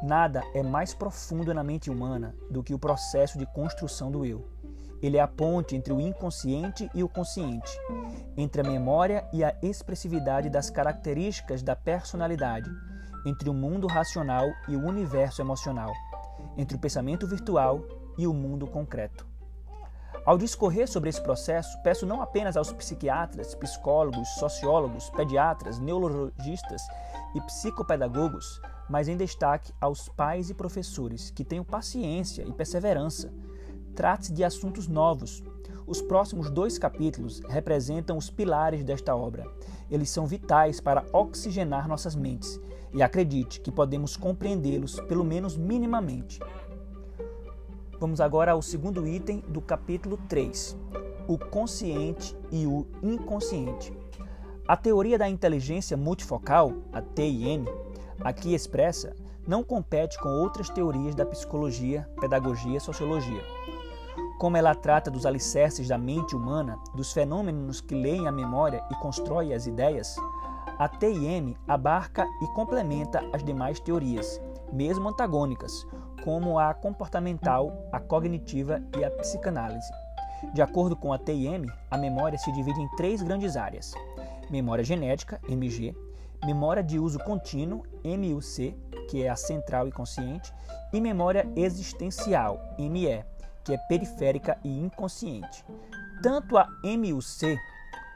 Nada 0.01 0.43
é 0.53 0.61
mais 0.61 0.93
profundo 0.93 1.53
na 1.53 1.63
mente 1.63 1.89
humana 1.89 2.35
do 2.49 2.63
que 2.63 2.73
o 2.73 2.79
processo 2.79 3.37
de 3.37 3.45
construção 3.45 4.11
do 4.11 4.25
eu. 4.25 4.45
Ele 5.01 5.17
é 5.17 5.21
a 5.21 5.27
ponte 5.27 5.75
entre 5.75 5.93
o 5.93 6.01
inconsciente 6.01 6.89
e 6.93 7.03
o 7.03 7.09
consciente, 7.09 7.71
entre 8.35 8.61
a 8.61 8.63
memória 8.63 9.27
e 9.31 9.43
a 9.43 9.55
expressividade 9.61 10.49
das 10.49 10.69
características 10.69 11.61
da 11.61 11.75
personalidade, 11.75 12.69
entre 13.25 13.49
o 13.49 13.53
mundo 13.53 13.87
racional 13.87 14.47
e 14.67 14.75
o 14.75 14.85
universo 14.85 15.41
emocional, 15.41 15.91
entre 16.57 16.75
o 16.77 16.79
pensamento 16.79 17.27
virtual 17.27 17.83
e 18.17 18.25
o 18.27 18.33
mundo 18.33 18.67
concreto. 18.67 19.34
Ao 20.25 20.39
discorrer 20.39 20.89
sobre 20.89 21.07
esse 21.07 21.21
processo, 21.21 21.77
peço 21.83 22.03
não 22.03 22.19
apenas 22.19 22.57
aos 22.57 22.73
psiquiatras, 22.73 23.53
psicólogos, 23.53 24.27
sociólogos, 24.39 25.07
pediatras, 25.11 25.77
neurologistas 25.77 26.81
e 27.35 27.41
psicopedagogos, 27.41 28.59
mas 28.89 29.07
em 29.07 29.15
destaque 29.15 29.71
aos 29.79 30.09
pais 30.09 30.49
e 30.49 30.55
professores 30.55 31.29
que 31.29 31.43
tenham 31.43 31.63
paciência 31.63 32.41
e 32.41 32.51
perseverança. 32.51 33.31
Trate-se 33.95 34.33
de 34.33 34.43
assuntos 34.43 34.87
novos. 34.87 35.43
Os 35.85 36.01
próximos 36.01 36.49
dois 36.49 36.79
capítulos 36.79 37.41
representam 37.47 38.17
os 38.17 38.27
pilares 38.27 38.83
desta 38.83 39.15
obra. 39.15 39.45
Eles 39.91 40.09
são 40.09 40.25
vitais 40.25 40.81
para 40.81 41.05
oxigenar 41.13 41.87
nossas 41.87 42.15
mentes 42.15 42.59
e 42.91 43.03
acredite 43.03 43.59
que 43.61 43.71
podemos 43.71 44.17
compreendê-los, 44.17 44.99
pelo 45.01 45.23
menos 45.23 45.55
minimamente. 45.55 46.39
Vamos 47.97 48.19
agora 48.19 48.51
ao 48.51 48.61
segundo 48.61 49.07
item 49.07 49.41
do 49.47 49.61
capítulo 49.61 50.17
3, 50.27 50.75
o 51.29 51.37
consciente 51.37 52.35
e 52.51 52.67
o 52.67 52.85
inconsciente. 53.01 53.97
A 54.67 54.75
teoria 54.75 55.17
da 55.17 55.29
inteligência 55.29 55.95
multifocal, 55.95 56.73
a 56.91 57.01
TIM, 57.01 57.63
aqui 58.19 58.53
expressa, 58.53 59.15
não 59.47 59.63
compete 59.63 60.19
com 60.19 60.27
outras 60.27 60.69
teorias 60.69 61.15
da 61.15 61.25
psicologia, 61.25 62.05
pedagogia 62.19 62.77
e 62.77 62.81
sociologia. 62.81 63.41
Como 64.39 64.57
ela 64.57 64.75
trata 64.75 65.09
dos 65.09 65.25
alicerces 65.25 65.87
da 65.87 65.97
mente 65.97 66.35
humana, 66.35 66.77
dos 66.93 67.13
fenômenos 67.13 67.79
que 67.79 67.95
leem 67.95 68.27
a 68.27 68.31
memória 68.31 68.83
e 68.91 68.95
constroem 68.95 69.53
as 69.53 69.67
ideias, 69.67 70.17
a 70.77 70.89
TIM 70.89 71.55
abarca 71.65 72.27
e 72.41 72.47
complementa 72.47 73.23
as 73.31 73.41
demais 73.41 73.79
teorias, 73.79 74.41
mesmo 74.73 75.07
antagônicas, 75.07 75.87
como 76.25 76.57
a 76.57 76.73
comportamental, 76.73 77.87
a 77.91 77.99
cognitiva 77.99 78.81
e 78.97 79.05
a 79.05 79.11
psicanálise. 79.11 79.93
De 80.55 80.61
acordo 80.61 80.95
com 80.95 81.13
a 81.13 81.19
TIM, 81.19 81.67
a 81.91 81.97
memória 81.97 82.37
se 82.39 82.51
divide 82.51 82.81
em 82.81 82.89
três 82.97 83.21
grandes 83.21 83.55
áreas: 83.55 83.93
memória 84.49 84.83
genética, 84.83 85.39
MG, 85.47 85.95
memória 86.43 86.83
de 86.83 86.97
uso 86.97 87.19
contínuo, 87.19 87.83
MUC, 88.03 88.75
que 89.07 89.23
é 89.23 89.29
a 89.29 89.35
central 89.35 89.87
e 89.87 89.91
consciente, 89.91 90.51
e 90.91 90.99
memória 90.99 91.47
existencial, 91.55 92.59
ME, 92.79 93.23
que 93.63 93.73
é 93.73 93.77
periférica 93.87 94.57
e 94.63 94.79
inconsciente. 94.79 95.63
Tanto 96.23 96.57
a 96.57 96.67
MUC 96.83 97.55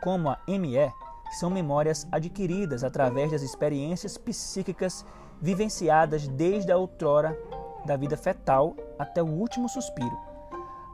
como 0.01 0.29
a 0.29 0.39
ME 0.47 0.91
são 1.39 1.51
memórias 1.51 2.07
adquiridas 2.11 2.83
através 2.83 3.31
das 3.31 3.43
experiências 3.43 4.17
psíquicas 4.17 5.05
vivenciadas 5.39 6.27
desde 6.27 6.71
a 6.71 6.77
outrora 6.77 7.37
da 7.85 7.95
vida 7.97 8.17
fetal 8.17 8.75
até 8.97 9.21
o 9.21 9.27
último 9.27 9.67
suspiro. 9.69 10.17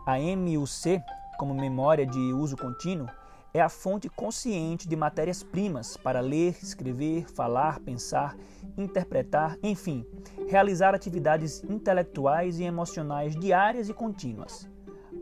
A 0.05 0.17
MUC, 0.19 1.01
como 1.37 1.53
memória 1.53 2.05
de 2.05 2.33
uso 2.33 2.55
contínuo, 2.55 3.07
é 3.53 3.61
a 3.61 3.69
fonte 3.69 4.09
consciente 4.09 4.87
de 4.87 4.95
matérias-primas 4.97 5.95
para 5.95 6.19
ler, 6.19 6.57
escrever, 6.61 7.25
falar, 7.31 7.79
pensar, 7.79 8.35
interpretar, 8.77 9.57
enfim, 9.63 10.05
realizar 10.47 10.93
atividades 10.93 11.63
intelectuais 11.63 12.59
e 12.59 12.65
emocionais 12.65 13.33
diárias 13.33 13.87
e 13.87 13.93
contínuas. 13.93 14.69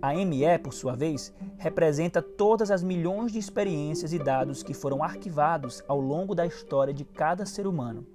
A 0.02 0.14
ME, 0.16 0.58
por 0.64 0.74
sua 0.74 0.96
vez, 0.96 1.32
representa 1.58 2.22
todas 2.22 2.72
as 2.72 2.84
milhões 2.84 3.32
de 3.32 3.40
experiências 3.40 4.12
e 4.12 4.20
dados 4.20 4.64
que 4.64 4.74
foram 4.74 5.04
arquivados 5.04 5.84
ao 5.88 6.00
longo 6.00 6.34
da 6.34 6.46
história 6.46 6.94
de 6.94 7.06
cada 7.06 7.46
ser 7.46 7.68
humano. 7.68 8.06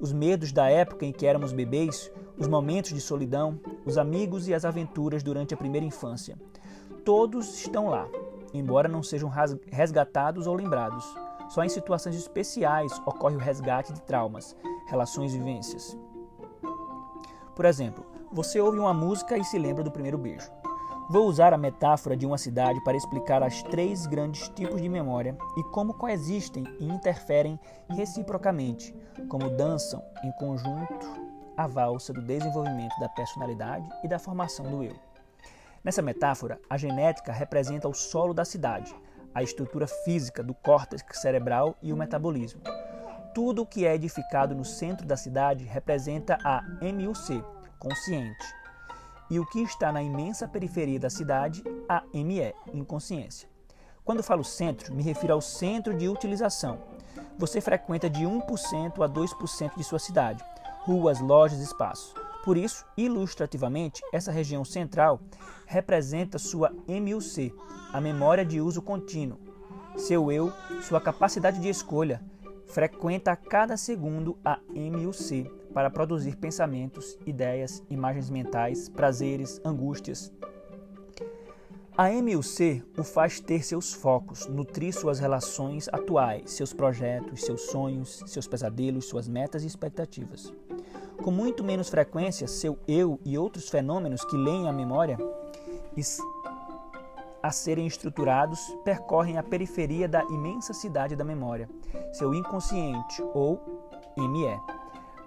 Os 0.00 0.12
medos 0.12 0.52
da 0.52 0.70
época 0.70 1.04
em 1.04 1.12
que 1.12 1.26
éramos 1.26 1.52
bebês, 1.52 2.10
os 2.38 2.46
momentos 2.46 2.92
de 2.92 3.00
solidão, 3.00 3.58
os 3.84 3.98
amigos 3.98 4.48
e 4.48 4.54
as 4.54 4.64
aventuras 4.64 5.22
durante 5.22 5.52
a 5.52 5.56
primeira 5.56 5.86
infância. 5.86 6.38
Todos 7.04 7.58
estão 7.58 7.88
lá. 7.88 8.06
embora 8.54 8.88
não 8.88 9.02
sejam 9.02 9.30
resgatados 9.70 10.46
ou 10.46 10.54
lembrados. 10.54 11.04
Só 11.50 11.62
em 11.62 11.68
situações 11.68 12.16
especiais 12.16 12.90
ocorre 13.04 13.36
o 13.36 13.38
resgate 13.38 13.92
de 13.92 14.00
traumas, 14.00 14.56
relações 14.86 15.34
e 15.34 15.38
vivências. 15.38 15.98
Por 17.54 17.66
exemplo, 17.66 18.06
você 18.32 18.58
ouve 18.58 18.78
uma 18.78 18.94
música 18.94 19.36
e 19.36 19.44
se 19.44 19.58
lembra 19.58 19.84
do 19.84 19.90
primeiro 19.90 20.16
beijo. 20.16 20.50
Vou 21.10 21.26
usar 21.26 21.52
a 21.52 21.58
metáfora 21.58 22.16
de 22.16 22.24
uma 22.24 22.38
cidade 22.38 22.82
para 22.84 22.96
explicar 22.96 23.42
as 23.42 23.62
três 23.62 24.06
grandes 24.06 24.48
tipos 24.50 24.80
de 24.80 24.88
memória 24.88 25.36
e 25.56 25.62
como 25.64 25.94
coexistem 25.94 26.64
e 26.78 26.86
interferem 26.86 27.60
reciprocamente, 27.90 28.94
como 29.28 29.50
dançam 29.50 30.02
em 30.24 30.32
conjunto 30.32 31.27
a 31.58 31.66
valsa 31.66 32.12
do 32.12 32.22
desenvolvimento 32.22 32.96
da 33.00 33.08
personalidade 33.08 33.84
e 34.04 34.08
da 34.08 34.16
formação 34.16 34.64
do 34.70 34.84
eu. 34.84 34.94
Nessa 35.82 36.00
metáfora, 36.00 36.60
a 36.70 36.78
genética 36.78 37.32
representa 37.32 37.88
o 37.88 37.94
solo 37.94 38.32
da 38.32 38.44
cidade, 38.44 38.94
a 39.34 39.42
estrutura 39.42 39.88
física 39.88 40.40
do 40.40 40.54
córtex 40.54 41.20
cerebral 41.20 41.76
e 41.82 41.92
o 41.92 41.96
metabolismo. 41.96 42.60
Tudo 43.34 43.62
o 43.62 43.66
que 43.66 43.84
é 43.84 43.94
edificado 43.94 44.54
no 44.54 44.64
centro 44.64 45.04
da 45.04 45.16
cidade 45.16 45.64
representa 45.64 46.38
a 46.44 46.62
MUC, 46.80 47.42
consciente, 47.80 48.54
e 49.28 49.40
o 49.40 49.46
que 49.46 49.60
está 49.60 49.90
na 49.90 50.02
imensa 50.02 50.46
periferia 50.46 51.00
da 51.00 51.10
cidade, 51.10 51.62
a 51.88 52.04
ME, 52.14 52.54
inconsciência. 52.72 53.48
Quando 54.04 54.22
falo 54.22 54.44
centro, 54.44 54.94
me 54.94 55.02
refiro 55.02 55.34
ao 55.34 55.40
centro 55.40 55.92
de 55.92 56.08
utilização. 56.08 56.78
Você 57.36 57.60
frequenta 57.60 58.08
de 58.08 58.24
1% 58.24 59.04
a 59.04 59.08
2% 59.08 59.76
de 59.76 59.84
sua 59.84 59.98
cidade, 59.98 60.42
ruas, 60.88 61.20
lojas, 61.20 61.60
espaços. 61.60 62.14
Por 62.42 62.56
isso, 62.56 62.86
ilustrativamente, 62.96 64.00
essa 64.10 64.32
região 64.32 64.64
central 64.64 65.20
representa 65.66 66.38
sua 66.38 66.72
MUC, 66.88 67.54
a 67.92 68.00
memória 68.00 68.42
de 68.42 68.58
uso 68.58 68.80
contínuo. 68.80 69.38
Seu 69.98 70.32
eu, 70.32 70.50
sua 70.80 70.98
capacidade 70.98 71.60
de 71.60 71.68
escolha, 71.68 72.22
frequenta 72.68 73.32
a 73.32 73.36
cada 73.36 73.76
segundo 73.76 74.38
a 74.42 74.58
MUC, 74.70 75.52
para 75.74 75.90
produzir 75.90 76.36
pensamentos, 76.36 77.18
ideias, 77.26 77.82
imagens 77.90 78.30
mentais, 78.30 78.88
prazeres, 78.88 79.60
angústias. 79.62 80.32
A 81.94 82.08
MUC 82.10 82.82
o 82.96 83.04
faz 83.04 83.40
ter 83.40 83.62
seus 83.62 83.92
focos, 83.92 84.46
nutrir 84.46 84.94
suas 84.94 85.18
relações 85.18 85.86
atuais, 85.92 86.50
seus 86.52 86.72
projetos, 86.72 87.42
seus 87.44 87.60
sonhos, 87.66 88.22
seus 88.26 88.48
pesadelos, 88.48 89.04
suas 89.04 89.28
metas 89.28 89.64
e 89.64 89.66
expectativas. 89.66 90.50
Com 91.22 91.30
muito 91.30 91.64
menos 91.64 91.88
frequência, 91.88 92.46
seu 92.46 92.78
eu 92.86 93.18
e 93.24 93.36
outros 93.36 93.68
fenômenos 93.68 94.24
que 94.24 94.36
leem 94.36 94.68
a 94.68 94.72
memória 94.72 95.18
a 97.42 97.50
serem 97.50 97.86
estruturados 97.86 98.60
percorrem 98.84 99.36
a 99.36 99.42
periferia 99.42 100.08
da 100.08 100.22
imensa 100.24 100.72
cidade 100.72 101.16
da 101.16 101.24
memória, 101.24 101.68
seu 102.12 102.34
inconsciente 102.34 103.22
ou 103.34 103.60
ME 104.16 104.78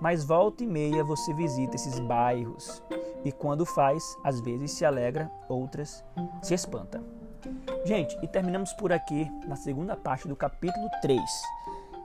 mas 0.02 0.24
volta 0.24 0.64
e 0.64 0.68
meia 0.68 1.04
você 1.04 1.32
visita 1.32 1.76
esses 1.76 2.00
bairros 2.00 2.84
e 3.24 3.32
quando 3.32 3.64
faz, 3.68 4.18
às 4.24 4.42
vezes 4.42 4.72
se 4.72 4.84
alegra, 4.84 5.32
outras 5.48 6.04
se 6.42 6.56
espanta. 6.56 7.02
Gente, 7.86 8.18
e 8.24 8.28
terminamos 8.28 8.74
por 8.74 8.92
aqui 8.92 9.30
na 9.48 9.56
segunda 9.56 9.96
parte 9.96 10.28
do 10.28 10.36
capítulo 10.36 10.90
3. 11.04 11.22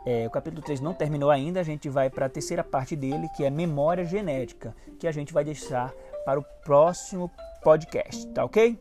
É, 0.06 0.25
o 0.25 0.30
capítulo 0.30 0.62
3 0.62 0.80
não 0.80 0.94
terminou 0.94 1.32
ainda, 1.32 1.58
a 1.58 1.64
gente 1.64 1.88
vai 1.88 2.08
para 2.08 2.26
a 2.26 2.28
terceira 2.28 2.62
parte 2.62 2.94
dele, 2.94 3.28
que 3.36 3.44
é 3.44 3.50
memória 3.50 4.04
genética, 4.04 4.72
que 5.00 5.08
a 5.08 5.10
gente 5.10 5.32
vai 5.32 5.42
deixar 5.42 5.92
para 6.25 6.38
o 6.38 6.44
próximo 6.64 7.28
podcast, 7.60 8.25
tá 8.28 8.44
ok? 8.44 8.78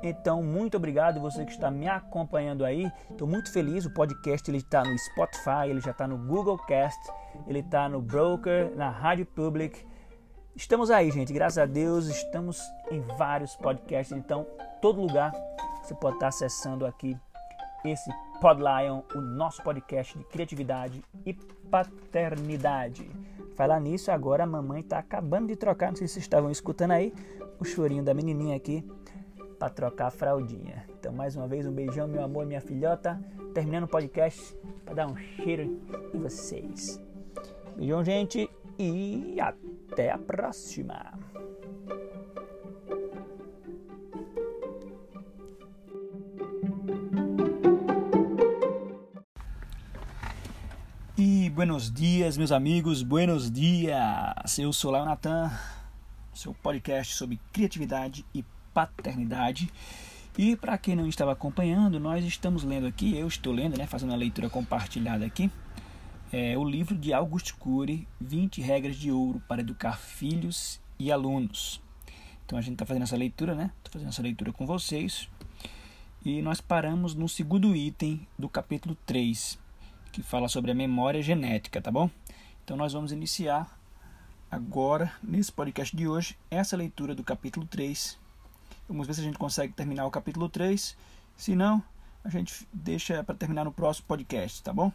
Então, 0.00 0.40
muito 0.40 0.76
obrigado 0.76 1.20
você 1.20 1.44
que 1.44 1.50
está 1.50 1.68
me 1.68 1.88
acompanhando 1.88 2.64
aí. 2.64 2.88
Estou 3.10 3.26
muito 3.26 3.52
feliz. 3.52 3.84
O 3.84 3.90
podcast 3.90 4.48
ele 4.48 4.58
está 4.58 4.84
no 4.84 4.96
Spotify, 4.96 5.68
ele 5.68 5.80
já 5.80 5.90
está 5.90 6.06
no 6.06 6.16
Google 6.16 6.56
Cast, 6.58 7.00
ele 7.48 7.58
está 7.58 7.88
no 7.88 8.00
Broker, 8.00 8.70
na 8.76 8.88
Rádio 8.88 9.26
Public. 9.26 9.84
Estamos 10.54 10.92
aí, 10.92 11.10
gente. 11.10 11.32
Graças 11.32 11.58
a 11.58 11.66
Deus, 11.66 12.06
estamos 12.06 12.62
em 12.92 13.00
vários 13.16 13.56
podcasts. 13.56 14.16
Então, 14.16 14.46
todo 14.80 15.00
lugar 15.00 15.32
você 15.82 15.94
pode 15.96 16.16
estar 16.16 16.28
acessando 16.28 16.86
aqui 16.86 17.16
esse 17.84 18.10
Podlion, 18.40 19.02
o 19.14 19.20
nosso 19.20 19.62
podcast 19.62 20.16
de 20.16 20.24
criatividade 20.24 21.02
e 21.24 21.34
paternidade. 21.70 23.10
Falar 23.54 23.80
nisso, 23.80 24.10
agora 24.10 24.44
a 24.44 24.46
mamãe 24.46 24.80
está 24.80 24.98
acabando 24.98 25.48
de 25.48 25.56
trocar, 25.56 25.88
não 25.88 25.96
sei 25.96 26.06
se 26.06 26.14
vocês 26.14 26.24
estavam 26.24 26.50
escutando 26.50 26.92
aí, 26.92 27.12
o 27.58 27.64
chorinho 27.64 28.04
da 28.04 28.14
menininha 28.14 28.56
aqui 28.56 28.84
para 29.58 29.68
trocar 29.68 30.06
a 30.06 30.10
fraldinha. 30.10 30.84
Então, 30.98 31.12
mais 31.12 31.34
uma 31.34 31.48
vez, 31.48 31.66
um 31.66 31.72
beijão, 31.72 32.06
meu 32.06 32.22
amor, 32.22 32.46
minha 32.46 32.60
filhota. 32.60 33.20
Terminando 33.52 33.84
o 33.84 33.88
podcast 33.88 34.56
para 34.84 34.94
dar 34.94 35.06
um 35.08 35.16
cheiro 35.16 35.80
em 36.14 36.18
vocês. 36.20 37.02
Beijão, 37.76 38.04
gente, 38.04 38.48
e 38.78 39.36
até 39.40 40.12
a 40.12 40.18
próxima. 40.18 41.18
Buenos 51.58 51.90
dias, 51.92 52.36
meus 52.36 52.52
amigos, 52.52 53.02
buenos 53.02 53.50
dias. 53.50 54.56
Eu 54.60 54.72
sou 54.72 54.92
Léo 54.92 55.04
Natan, 55.04 55.50
seu 56.32 56.54
podcast 56.54 57.16
sobre 57.16 57.40
criatividade 57.52 58.24
e 58.32 58.44
paternidade. 58.72 59.68
E 60.38 60.54
para 60.54 60.78
quem 60.78 60.94
não 60.94 61.08
estava 61.08 61.32
acompanhando, 61.32 61.98
nós 61.98 62.24
estamos 62.24 62.62
lendo 62.62 62.86
aqui, 62.86 63.18
eu 63.18 63.26
estou 63.26 63.52
lendo, 63.52 63.76
né, 63.76 63.88
fazendo 63.88 64.12
a 64.12 64.16
leitura 64.16 64.48
compartilhada 64.48 65.26
aqui, 65.26 65.50
é, 66.32 66.56
o 66.56 66.62
livro 66.62 66.94
de 66.94 67.12
Auguste 67.12 67.52
Cury, 67.54 68.06
20 68.20 68.60
regras 68.60 68.94
de 68.94 69.10
ouro 69.10 69.42
para 69.48 69.60
educar 69.60 69.98
filhos 69.98 70.80
e 70.96 71.10
alunos. 71.10 71.82
Então 72.46 72.56
a 72.56 72.62
gente 72.62 72.74
está 72.74 72.86
fazendo 72.86 73.02
essa 73.02 73.16
leitura, 73.16 73.56
né? 73.56 73.72
Estou 73.78 73.94
fazendo 73.94 74.10
essa 74.10 74.22
leitura 74.22 74.52
com 74.52 74.64
vocês. 74.64 75.28
E 76.24 76.40
nós 76.40 76.60
paramos 76.60 77.16
no 77.16 77.28
segundo 77.28 77.74
item 77.74 78.24
do 78.38 78.48
capítulo 78.48 78.96
3, 79.04 79.58
que 80.18 80.22
fala 80.24 80.48
sobre 80.48 80.72
a 80.72 80.74
memória 80.74 81.22
genética, 81.22 81.80
tá 81.80 81.92
bom? 81.92 82.10
Então 82.64 82.76
nós 82.76 82.92
vamos 82.92 83.12
iniciar 83.12 83.78
agora, 84.50 85.12
nesse 85.22 85.52
podcast 85.52 85.96
de 85.96 86.08
hoje, 86.08 86.36
essa 86.50 86.76
leitura 86.76 87.14
do 87.14 87.22
capítulo 87.22 87.64
3 87.66 88.18
Vamos 88.88 89.06
ver 89.06 89.12
se 89.12 89.20
a 89.20 89.24
gente 89.24 89.38
consegue 89.38 89.74
terminar 89.74 90.06
o 90.06 90.10
capítulo 90.10 90.48
3. 90.48 90.96
Se 91.36 91.54
não, 91.54 91.82
a 92.24 92.30
gente 92.30 92.66
deixa 92.72 93.22
para 93.22 93.34
terminar 93.34 93.64
no 93.64 93.70
próximo 93.70 94.06
podcast, 94.08 94.62
tá 94.62 94.72
bom? 94.72 94.90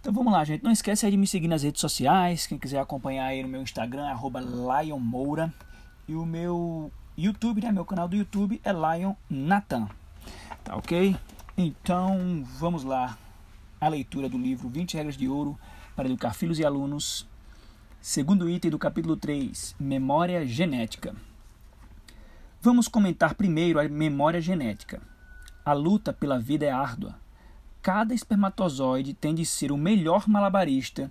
Então 0.00 0.12
vamos 0.12 0.32
lá, 0.32 0.44
gente. 0.44 0.64
Não 0.64 0.72
esquece 0.72 1.08
de 1.08 1.16
me 1.16 1.26
seguir 1.26 1.46
nas 1.46 1.62
redes 1.62 1.80
sociais. 1.80 2.48
Quem 2.48 2.58
quiser 2.58 2.80
acompanhar 2.80 3.26
aí 3.26 3.44
no 3.44 3.48
meu 3.48 3.62
Instagram, 3.62 4.06
arroba 4.06 4.40
Lion 4.40 4.98
Moura. 4.98 5.54
E 6.08 6.16
o 6.16 6.26
meu 6.26 6.90
YouTube, 7.16 7.62
né? 7.62 7.70
Meu 7.70 7.84
canal 7.84 8.08
do 8.08 8.16
YouTube 8.16 8.60
é 8.64 8.72
Lion 8.72 9.14
Nathan. 9.30 9.88
Tá 10.64 10.74
ok? 10.76 11.16
Então 11.56 12.44
vamos 12.58 12.82
lá. 12.82 13.16
A 13.80 13.86
leitura 13.86 14.28
do 14.28 14.36
livro 14.36 14.68
20 14.68 14.94
Regras 14.96 15.16
de 15.16 15.28
Ouro 15.28 15.56
para 15.94 16.06
Educar 16.08 16.34
Filhos 16.34 16.58
e 16.58 16.64
Alunos. 16.64 17.28
Segundo 18.00 18.50
item 18.50 18.72
do 18.72 18.78
capítulo 18.78 19.16
3, 19.16 19.76
Memória 19.78 20.44
Genética. 20.44 21.14
Vamos 22.60 22.88
comentar 22.88 23.34
primeiro 23.34 23.78
a 23.78 23.88
memória 23.88 24.40
genética. 24.40 25.00
A 25.64 25.74
luta 25.74 26.12
pela 26.12 26.40
vida 26.40 26.66
é 26.66 26.72
árdua. 26.72 27.20
Cada 27.80 28.12
espermatozoide 28.12 29.14
tem 29.14 29.32
de 29.32 29.46
ser 29.46 29.70
o 29.70 29.76
melhor 29.76 30.28
malabarista, 30.28 31.08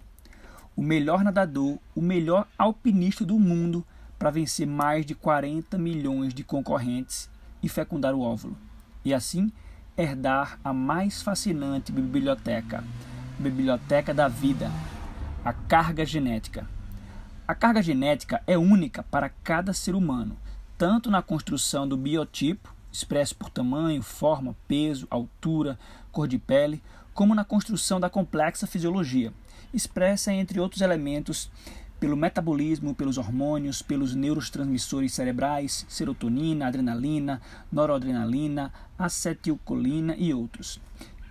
o 0.75 0.81
melhor 0.81 1.23
nadador, 1.23 1.79
o 1.95 2.01
melhor 2.01 2.49
alpinista 2.57 3.23
do 3.23 3.39
mundo 3.39 3.81
para 4.19 4.29
vencer 4.29 4.67
mais 4.67 5.05
de 5.05 5.15
40 5.15 5.77
milhões 5.77 6.33
de 6.33 6.43
concorrentes 6.43 7.29
e 7.63 7.69
fecundar 7.69 8.13
o 8.13 8.19
óvulo. 8.19 8.57
E 9.05 9.13
assim 9.13 9.53
herdar 9.97 10.59
a 10.63 10.71
mais 10.71 11.21
fascinante 11.21 11.91
biblioteca, 11.91 12.83
biblioteca 13.39 14.13
da 14.13 14.27
vida, 14.27 14.71
a 15.43 15.51
carga 15.51 16.05
genética. 16.05 16.67
A 17.47 17.55
carga 17.55 17.81
genética 17.81 18.41
é 18.45 18.57
única 18.57 19.03
para 19.03 19.29
cada 19.29 19.73
ser 19.73 19.95
humano 19.95 20.37
tanto 20.77 21.09
na 21.09 21.21
construção 21.21 21.87
do 21.87 21.97
biotipo, 21.97 22.73
expresso 22.91 23.35
por 23.35 23.49
tamanho, 23.49 24.03
forma, 24.03 24.55
peso, 24.67 25.07
altura, 25.09 25.77
cor 26.11 26.27
de 26.27 26.37
pele, 26.37 26.83
como 27.13 27.33
na 27.33 27.43
construção 27.43 27.99
da 27.99 28.09
complexa 28.09 28.67
fisiologia, 28.67 29.33
expressa 29.73 30.31
entre 30.31 30.59
outros 30.59 30.81
elementos 30.81 31.49
pelo 31.99 32.15
metabolismo, 32.15 32.93
pelos 32.93 33.17
hormônios, 33.17 33.81
pelos 33.81 34.13
neurotransmissores 34.13 35.13
cerebrais, 35.13 35.85
serotonina, 35.89 36.67
adrenalina, 36.67 37.41
noradrenalina, 37.71 38.71
acetilcolina 38.97 40.15
e 40.15 40.33
outros, 40.33 40.79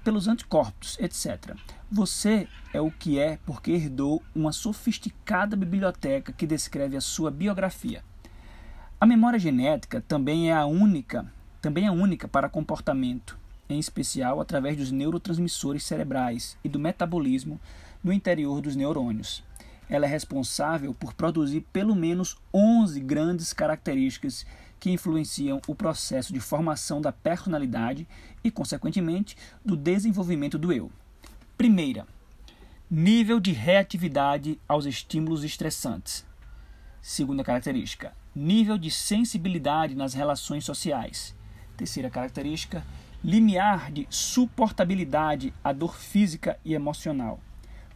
pelos 0.03 0.27
anticorpos, 0.27 0.99
etc. 0.99 1.57
Você 1.91 2.49
é 2.73 2.81
o 2.81 2.91
que 2.91 3.19
é 3.19 3.39
porque 3.47 3.73
herdou 3.73 4.23
uma 4.35 4.53
sofisticada 4.53 5.57
biblioteca 5.57 6.33
que 6.33 6.47
descreve 6.47 6.97
a 6.97 7.01
sua 7.01 7.31
biografia. 7.31 8.03
A 9.01 9.07
memória 9.07 9.39
genética 9.39 10.03
também 10.09 10.51
é 10.51 10.55
a 10.55 10.67
única, 10.67 11.31
também 11.61 11.87
é 11.87 11.91
única 11.91 12.27
para 12.27 12.49
comportamento, 12.49 13.39
em 13.69 13.79
especial 13.79 14.41
através 14.41 14.77
dos 14.77 14.91
neurotransmissores 14.91 15.85
cerebrais 15.85 16.57
e 16.65 16.69
do 16.69 16.79
metabolismo 16.79 17.61
no 18.03 18.13
interior 18.13 18.61
dos 18.61 18.75
neurônios. 18.75 19.45
Ela 19.88 20.07
é 20.07 20.09
responsável 20.09 20.92
por 20.92 21.14
produzir 21.14 21.62
pelo 21.72 21.94
menos 21.94 22.37
11 22.53 23.01
grandes 23.01 23.53
características 23.53 24.44
que 24.81 24.90
influenciam 24.90 25.61
o 25.66 25.75
processo 25.75 26.33
de 26.33 26.40
formação 26.40 27.01
da 27.01 27.12
personalidade 27.12 28.07
e, 28.42 28.51
consequentemente, 28.51 29.37
do 29.64 29.77
desenvolvimento 29.77 30.59
do 30.59 30.72
eu. 30.72 30.90
Primeira, 31.57 32.07
nível 32.90 33.40
de 33.40 33.53
reatividade 33.53 34.61
aos 34.68 34.85
estímulos 34.85 35.42
estressantes. 35.44 36.27
Segunda 37.01 37.42
característica, 37.42 38.12
nível 38.35 38.77
de 38.77 38.90
sensibilidade 38.90 39.94
nas 39.94 40.12
relações 40.12 40.64
sociais. 40.64 41.35
Terceira 41.77 42.11
característica, 42.11 42.85
limiar 43.25 43.90
de 43.90 44.07
suportabilidade 44.11 45.53
à 45.64 45.72
dor 45.72 45.96
física 45.96 46.59
e 46.64 46.75
emocional. 46.75 47.40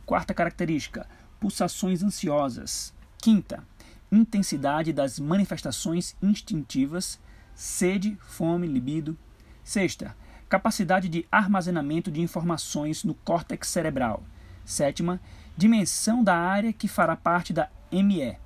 Quarta 0.06 0.34
característica, 0.34 1.06
pulsações 1.40 2.02
ansiosas. 2.02 2.94
Quinta, 3.18 3.64
intensidade 4.12 4.92
das 4.92 5.18
manifestações 5.18 6.14
instintivas, 6.22 7.18
sede, 7.54 8.16
fome, 8.20 8.66
libido. 8.66 9.16
Sexta, 9.64 10.14
capacidade 10.48 11.08
de 11.08 11.26
armazenamento 11.32 12.10
de 12.10 12.20
informações 12.20 13.02
no 13.02 13.14
córtex 13.14 13.68
cerebral. 13.68 14.22
Sétima, 14.64 15.20
dimensão 15.56 16.22
da 16.22 16.36
área 16.36 16.72
que 16.72 16.86
fará 16.86 17.16
parte 17.16 17.52
da 17.52 17.70
ME. 17.90 18.36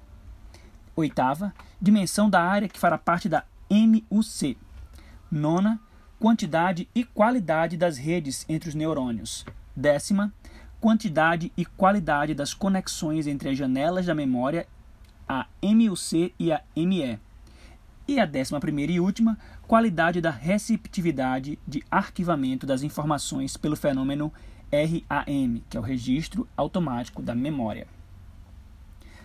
Oitava, 0.97 1.53
dimensão 1.81 2.31
da 2.31 2.41
área 2.43 2.69
que 2.69 2.79
fará 2.79 2.97
parte 2.97 3.29
da 3.29 3.45
MUC. 3.69 4.57
Nona, 5.31 5.81
quantidade 6.21 6.89
e 6.95 7.05
qualidade 7.05 7.77
das 7.77 7.99
redes 7.99 8.45
entre 8.49 8.69
os 8.69 8.75
neurônios. 8.75 9.45
Décima, 9.75 10.33
quantidade 10.85 11.51
e 11.57 11.65
qualidade 11.65 12.35
das 12.35 12.53
conexões 12.53 13.27
entre 13.27 13.49
as 13.49 13.57
janelas 13.57 14.05
da 14.05 14.15
memória, 14.15 14.67
a 15.27 15.47
MUC 15.63 16.35
e 16.39 16.53
a 16.53 16.61
ME. 16.77 17.19
E 18.07 18.21
a 18.21 18.27
décima 18.27 18.61
primeira 18.61 18.93
e 18.93 19.01
última, 19.01 19.39
qualidade 19.67 20.21
da 20.21 20.31
receptividade 20.31 21.59
de 21.67 21.83
arquivamento 21.91 22.67
das 22.67 22.83
informações 22.83 23.57
pelo 23.57 23.77
fenômeno 23.77 24.31
RAM, 24.71 25.63
que 25.71 25.79
é 25.79 25.81
o 25.81 25.83
registro 25.83 26.47
automático 26.55 27.23
da 27.23 27.35
memória. 27.35 27.87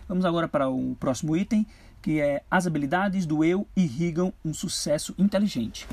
Vamos 0.08 0.24
agora 0.24 0.48
para 0.48 0.70
o 0.70 0.96
próximo 0.96 1.36
item, 1.36 1.68
que 2.02 2.22
é 2.22 2.42
as 2.50 2.68
habilidades 2.68 3.26
do 3.26 3.44
eu 3.44 3.68
irrigam 3.76 4.32
um 4.46 4.54
sucesso 4.54 5.14
inteligente. 5.18 5.86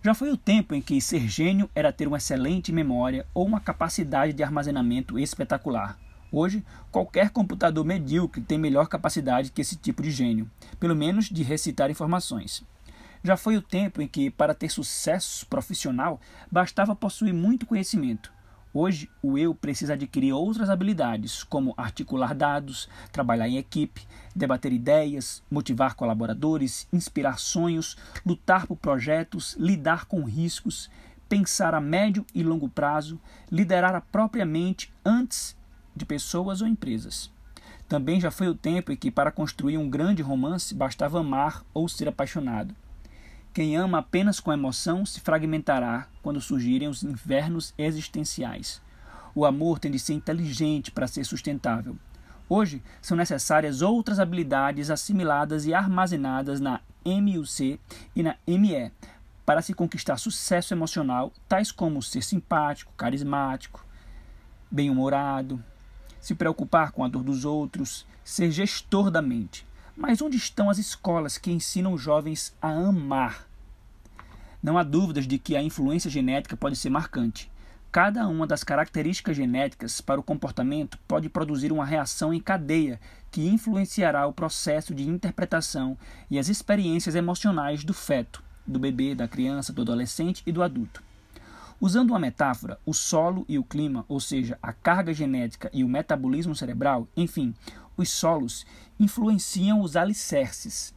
Já 0.00 0.14
foi 0.14 0.30
o 0.30 0.36
tempo 0.36 0.76
em 0.76 0.80
que 0.80 1.00
ser 1.00 1.26
gênio 1.28 1.68
era 1.74 1.92
ter 1.92 2.06
uma 2.06 2.18
excelente 2.18 2.70
memória 2.70 3.26
ou 3.34 3.44
uma 3.44 3.58
capacidade 3.58 4.32
de 4.32 4.44
armazenamento 4.44 5.18
espetacular. 5.18 5.98
Hoje, 6.30 6.64
qualquer 6.92 7.30
computador 7.30 7.84
medíocre 7.84 8.40
tem 8.40 8.58
melhor 8.58 8.86
capacidade 8.86 9.50
que 9.50 9.60
esse 9.60 9.74
tipo 9.74 10.00
de 10.00 10.12
gênio, 10.12 10.48
pelo 10.78 10.94
menos 10.94 11.24
de 11.24 11.42
recitar 11.42 11.90
informações. 11.90 12.62
Já 13.24 13.36
foi 13.36 13.56
o 13.56 13.62
tempo 13.62 14.00
em 14.00 14.06
que, 14.06 14.30
para 14.30 14.54
ter 14.54 14.68
sucesso 14.68 15.44
profissional, 15.46 16.20
bastava 16.48 16.94
possuir 16.94 17.34
muito 17.34 17.66
conhecimento. 17.66 18.32
Hoje, 18.72 19.10
o 19.22 19.38
eu 19.38 19.54
precisa 19.54 19.94
adquirir 19.94 20.32
outras 20.32 20.68
habilidades, 20.68 21.42
como 21.42 21.72
articular 21.76 22.34
dados, 22.34 22.88
trabalhar 23.10 23.48
em 23.48 23.56
equipe, 23.56 24.06
debater 24.36 24.72
ideias, 24.72 25.42
motivar 25.50 25.94
colaboradores, 25.94 26.86
inspirar 26.92 27.38
sonhos, 27.38 27.96
lutar 28.26 28.66
por 28.66 28.76
projetos, 28.76 29.56
lidar 29.58 30.04
com 30.04 30.22
riscos, 30.22 30.90
pensar 31.28 31.74
a 31.74 31.80
médio 31.80 32.26
e 32.34 32.42
longo 32.42 32.68
prazo, 32.68 33.18
liderar 33.50 33.94
a 33.94 34.02
própria 34.02 34.44
mente 34.44 34.92
antes 35.04 35.56
de 35.96 36.04
pessoas 36.04 36.60
ou 36.60 36.68
empresas. 36.68 37.30
Também 37.88 38.20
já 38.20 38.30
foi 38.30 38.48
o 38.48 38.54
tempo 38.54 38.92
em 38.92 38.96
que, 38.96 39.10
para 39.10 39.32
construir 39.32 39.78
um 39.78 39.88
grande 39.88 40.20
romance, 40.20 40.74
bastava 40.74 41.20
amar 41.20 41.64
ou 41.72 41.88
ser 41.88 42.06
apaixonado. 42.06 42.74
Quem 43.52 43.76
ama 43.76 43.98
apenas 43.98 44.40
com 44.40 44.52
emoção 44.52 45.04
se 45.04 45.20
fragmentará 45.20 46.06
quando 46.22 46.40
surgirem 46.40 46.88
os 46.88 47.02
invernos 47.02 47.74
existenciais. 47.76 48.80
O 49.34 49.44
amor 49.44 49.78
tem 49.78 49.90
de 49.90 49.98
ser 49.98 50.14
inteligente 50.14 50.90
para 50.90 51.08
ser 51.08 51.24
sustentável. 51.24 51.96
Hoje 52.48 52.82
são 53.02 53.16
necessárias 53.16 53.82
outras 53.82 54.18
habilidades 54.18 54.90
assimiladas 54.90 55.66
e 55.66 55.74
armazenadas 55.74 56.60
na 56.60 56.80
MUC 57.04 57.78
e 58.16 58.22
na 58.22 58.36
ME 58.46 58.90
para 59.44 59.62
se 59.62 59.74
conquistar 59.74 60.18
sucesso 60.18 60.74
emocional, 60.74 61.32
tais 61.48 61.72
como 61.72 62.02
ser 62.02 62.22
simpático, 62.22 62.92
carismático, 62.96 63.84
bem-humorado, 64.70 65.62
se 66.20 66.34
preocupar 66.34 66.92
com 66.92 67.04
a 67.04 67.08
dor 67.08 67.22
dos 67.22 67.44
outros, 67.44 68.06
ser 68.24 68.50
gestor 68.50 69.10
da 69.10 69.22
mente. 69.22 69.66
Mas 70.00 70.22
onde 70.22 70.36
estão 70.36 70.70
as 70.70 70.78
escolas 70.78 71.38
que 71.38 71.50
ensinam 71.50 71.92
os 71.92 72.00
jovens 72.00 72.54
a 72.62 72.70
amar? 72.70 73.48
Não 74.62 74.78
há 74.78 74.84
dúvidas 74.84 75.26
de 75.26 75.38
que 75.38 75.56
a 75.56 75.62
influência 75.62 76.08
genética 76.08 76.56
pode 76.56 76.76
ser 76.76 76.88
marcante. 76.88 77.50
Cada 77.90 78.28
uma 78.28 78.46
das 78.46 78.62
características 78.62 79.36
genéticas 79.36 80.00
para 80.00 80.20
o 80.20 80.22
comportamento 80.22 80.96
pode 81.08 81.28
produzir 81.28 81.72
uma 81.72 81.84
reação 81.84 82.32
em 82.32 82.38
cadeia 82.38 83.00
que 83.28 83.48
influenciará 83.48 84.24
o 84.28 84.32
processo 84.32 84.94
de 84.94 85.02
interpretação 85.02 85.98
e 86.30 86.38
as 86.38 86.48
experiências 86.48 87.16
emocionais 87.16 87.82
do 87.82 87.92
feto, 87.92 88.40
do 88.64 88.78
bebê, 88.78 89.16
da 89.16 89.26
criança, 89.26 89.72
do 89.72 89.82
adolescente 89.82 90.44
e 90.46 90.52
do 90.52 90.62
adulto. 90.62 91.02
Usando 91.80 92.10
uma 92.10 92.20
metáfora, 92.20 92.78
o 92.86 92.94
solo 92.94 93.44
e 93.48 93.58
o 93.58 93.64
clima, 93.64 94.04
ou 94.08 94.20
seja, 94.20 94.58
a 94.62 94.72
carga 94.72 95.12
genética 95.12 95.68
e 95.72 95.82
o 95.82 95.88
metabolismo 95.88 96.54
cerebral, 96.54 97.08
enfim, 97.16 97.52
os 97.98 98.10
solos, 98.10 98.64
influenciam 98.98 99.82
os 99.82 99.96
alicerces, 99.96 100.94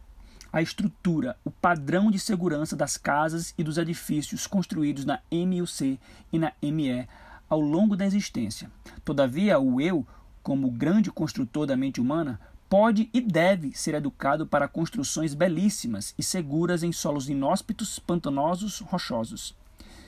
a 0.54 0.62
estrutura, 0.62 1.36
o 1.44 1.52
padrão 1.52 2.12
de 2.12 2.20
segurança 2.20 2.76
das 2.76 2.98
casas 2.98 3.54
e 3.58 3.64
dos 3.64 3.78
edifícios 3.78 4.48
construídos 4.48 5.04
na 5.04 5.20
MUC 5.32 6.00
e 6.32 6.40
na 6.40 6.54
ME 6.62 7.08
ao 7.50 7.60
longo 7.60 7.98
da 7.98 8.06
existência. 8.06 8.72
Todavia, 9.04 9.60
o 9.60 9.82
eu, 9.82 10.06
como 10.44 10.72
grande 10.72 11.12
construtor 11.12 11.66
da 11.66 11.76
mente 11.76 12.00
humana, 12.00 12.40
pode 12.70 13.10
e 13.14 13.20
deve 13.20 13.74
ser 13.74 13.96
educado 13.96 14.48
para 14.48 14.68
construções 14.68 15.34
belíssimas 15.34 16.14
e 16.18 16.24
seguras 16.24 16.84
em 16.84 16.92
solos 16.94 17.28
inóspitos, 17.28 18.00
pantanosos, 18.00 18.80
rochosos. 18.80 19.54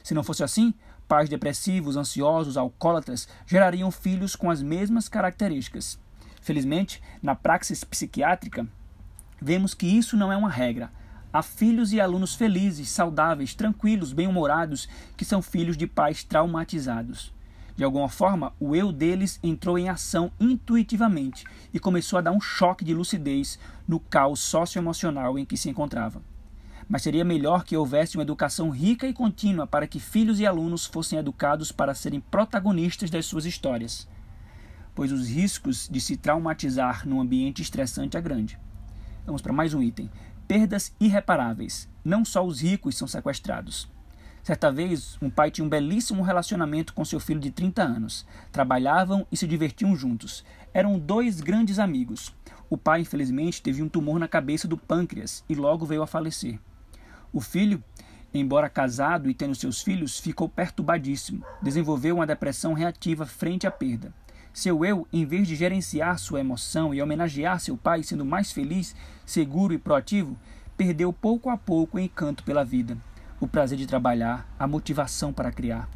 Se 0.01 0.13
não 0.13 0.23
fosse 0.23 0.43
assim, 0.43 0.73
pais 1.07 1.29
depressivos, 1.29 1.97
ansiosos, 1.97 2.57
alcoólatras 2.57 3.27
gerariam 3.45 3.91
filhos 3.91 4.35
com 4.35 4.49
as 4.49 4.61
mesmas 4.61 5.09
características. 5.09 5.99
Felizmente, 6.43 7.01
na 7.21 7.35
praxis 7.35 7.85
psiquiátrica, 7.85 8.67
vemos 9.41 9.73
que 9.73 9.87
isso 9.87 10.17
não 10.17 10.29
é 10.29 10.35
uma 10.35 10.49
regra. 10.49 10.91
Há 11.31 11.41
filhos 11.41 11.93
e 11.93 12.01
alunos 12.01 12.35
felizes, 12.35 12.89
saudáveis, 12.89 13.55
tranquilos, 13.55 14.11
bem-humorados, 14.11 14.89
que 15.15 15.23
são 15.23 15.41
filhos 15.41 15.77
de 15.77 15.87
pais 15.87 16.21
traumatizados. 16.21 17.33
De 17.77 17.83
alguma 17.85 18.09
forma, 18.09 18.51
o 18.59 18.75
eu 18.75 18.91
deles 18.91 19.39
entrou 19.41 19.79
em 19.79 19.87
ação 19.87 20.33
intuitivamente 20.37 21.45
e 21.73 21.79
começou 21.79 22.19
a 22.19 22.21
dar 22.21 22.33
um 22.33 22.41
choque 22.41 22.83
de 22.83 22.93
lucidez 22.93 23.57
no 23.87 23.97
caos 23.97 24.41
socioemocional 24.41 25.39
em 25.39 25.45
que 25.45 25.55
se 25.55 25.69
encontrava. 25.69 26.21
Mas 26.89 27.03
seria 27.03 27.23
melhor 27.23 27.63
que 27.63 27.77
houvesse 27.77 28.17
uma 28.17 28.23
educação 28.23 28.69
rica 28.69 29.07
e 29.07 29.13
contínua 29.13 29.65
para 29.65 29.87
que 29.87 29.97
filhos 29.97 30.41
e 30.41 30.45
alunos 30.45 30.85
fossem 30.85 31.17
educados 31.17 31.71
para 31.71 31.95
serem 31.95 32.19
protagonistas 32.19 33.09
das 33.09 33.25
suas 33.25 33.45
histórias, 33.45 34.09
pois 34.95 35.11
os 35.11 35.27
riscos 35.27 35.87
de 35.89 35.99
se 35.99 36.17
traumatizar 36.17 37.07
num 37.07 37.19
ambiente 37.19 37.61
estressante 37.61 38.17
é 38.17 38.21
grande. 38.21 38.59
Vamos 39.25 39.41
para 39.41 39.53
mais 39.53 39.73
um 39.73 39.81
item. 39.81 40.09
Perdas 40.47 40.93
irreparáveis. 40.99 41.89
Não 42.03 42.25
só 42.25 42.45
os 42.45 42.61
ricos 42.61 42.97
são 42.97 43.07
sequestrados. 43.07 43.89
Certa 44.43 44.69
vez, 44.69 45.17
um 45.21 45.29
pai 45.29 45.49
tinha 45.49 45.63
um 45.63 45.69
belíssimo 45.69 46.21
relacionamento 46.21 46.93
com 46.93 47.05
seu 47.05 47.17
filho 47.17 47.39
de 47.39 47.49
30 47.49 47.81
anos. 47.81 48.27
Trabalhavam 48.51 49.25
e 49.31 49.37
se 49.37 49.47
divertiam 49.47 49.95
juntos. 49.95 50.43
Eram 50.73 50.99
dois 50.99 51.39
grandes 51.39 51.79
amigos. 51.79 52.35
O 52.69 52.77
pai, 52.77 53.01
infelizmente, 53.01 53.61
teve 53.61 53.81
um 53.81 53.87
tumor 53.87 54.19
na 54.19 54.27
cabeça 54.27 54.67
do 54.67 54.77
pâncreas 54.77 55.45
e 55.47 55.55
logo 55.55 55.85
veio 55.85 56.03
a 56.03 56.07
falecer. 56.07 56.59
O 57.31 57.39
filho, 57.39 57.81
embora 58.33 58.67
casado 58.67 59.29
e 59.29 59.33
tendo 59.33 59.55
seus 59.55 59.81
filhos, 59.81 60.19
ficou 60.19 60.49
perturbadíssimo. 60.49 61.45
Desenvolveu 61.61 62.15
uma 62.15 62.27
depressão 62.27 62.73
reativa 62.73 63.25
frente 63.25 63.65
à 63.65 63.71
perda. 63.71 64.13
Seu 64.53 64.85
eu, 64.85 65.07
em 65.11 65.25
vez 65.25 65.47
de 65.47 65.55
gerenciar 65.55 66.19
sua 66.19 66.39
emoção 66.39 66.93
e 66.93 67.01
homenagear 67.01 67.59
seu 67.59 67.75
pai 67.75 68.03
sendo 68.03 68.23
mais 68.23 68.51
feliz, 68.51 68.95
seguro 69.25 69.73
e 69.73 69.79
proativo, 69.79 70.37
perdeu 70.77 71.11
pouco 71.11 71.49
a 71.49 71.57
pouco 71.57 71.97
o 71.97 71.99
encanto 71.99 72.43
pela 72.43 72.63
vida, 72.63 72.95
o 73.39 73.47
prazer 73.47 73.79
de 73.79 73.87
trabalhar, 73.87 74.47
a 74.59 74.67
motivação 74.67 75.33
para 75.33 75.51
criar. 75.51 75.89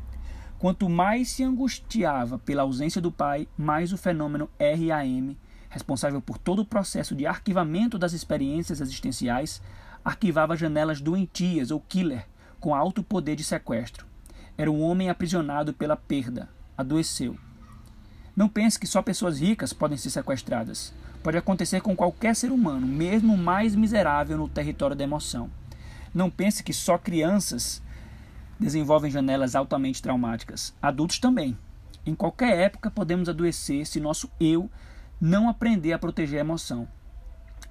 Quanto 0.57 0.89
mais 0.89 1.29
se 1.29 1.43
angustiava 1.43 2.39
pela 2.39 2.63
ausência 2.63 2.99
do 2.99 3.11
pai, 3.11 3.47
mais 3.55 3.93
o 3.93 3.97
fenômeno 3.97 4.49
RAM, 4.59 5.35
responsável 5.69 6.19
por 6.19 6.39
todo 6.39 6.63
o 6.63 6.65
processo 6.65 7.15
de 7.15 7.27
arquivamento 7.27 7.99
das 7.99 8.13
experiências 8.13 8.81
existenciais, 8.81 9.61
arquivava 10.03 10.57
janelas 10.57 10.99
doentias 10.99 11.69
ou 11.69 11.79
killer 11.79 12.25
com 12.59 12.73
alto 12.73 13.03
poder 13.03 13.35
de 13.35 13.43
sequestro. 13.43 14.07
Era 14.57 14.71
um 14.71 14.81
homem 14.81 15.11
aprisionado 15.11 15.75
pela 15.75 15.95
perda. 15.95 16.49
Adoeceu. 16.75 17.37
Não 18.37 18.47
pense 18.47 18.77
que 18.77 18.85
só 18.85 19.01
pessoas 19.01 19.39
ricas 19.39 19.73
podem 19.73 19.97
ser 19.97 20.11
sequestradas. 20.11 20.93
Pode 21.23 21.39
acontecer 21.39 21.81
com 21.81 21.95
qualquer 21.95 22.35
ser 22.35 22.51
humano, 22.51 22.85
mesmo 22.85 23.33
o 23.33 23.37
mais 23.37 23.73
miserável 23.73 24.37
no 24.37 24.47
território 24.47 24.95
da 24.95 25.03
emoção. 25.03 25.49
Não 26.13 26.29
pense 26.29 26.63
que 26.63 26.71
só 26.71 26.99
crianças 26.99 27.81
desenvolvem 28.59 29.09
janelas 29.09 29.55
altamente 29.55 30.03
traumáticas. 30.03 30.71
Adultos 30.79 31.17
também. 31.17 31.57
Em 32.05 32.13
qualquer 32.13 32.55
época 32.59 32.91
podemos 32.91 33.27
adoecer 33.27 33.87
se 33.87 33.99
nosso 33.99 34.29
eu 34.39 34.69
não 35.19 35.49
aprender 35.49 35.93
a 35.93 35.99
proteger 35.99 36.37
a 36.37 36.41
emoção. 36.41 36.87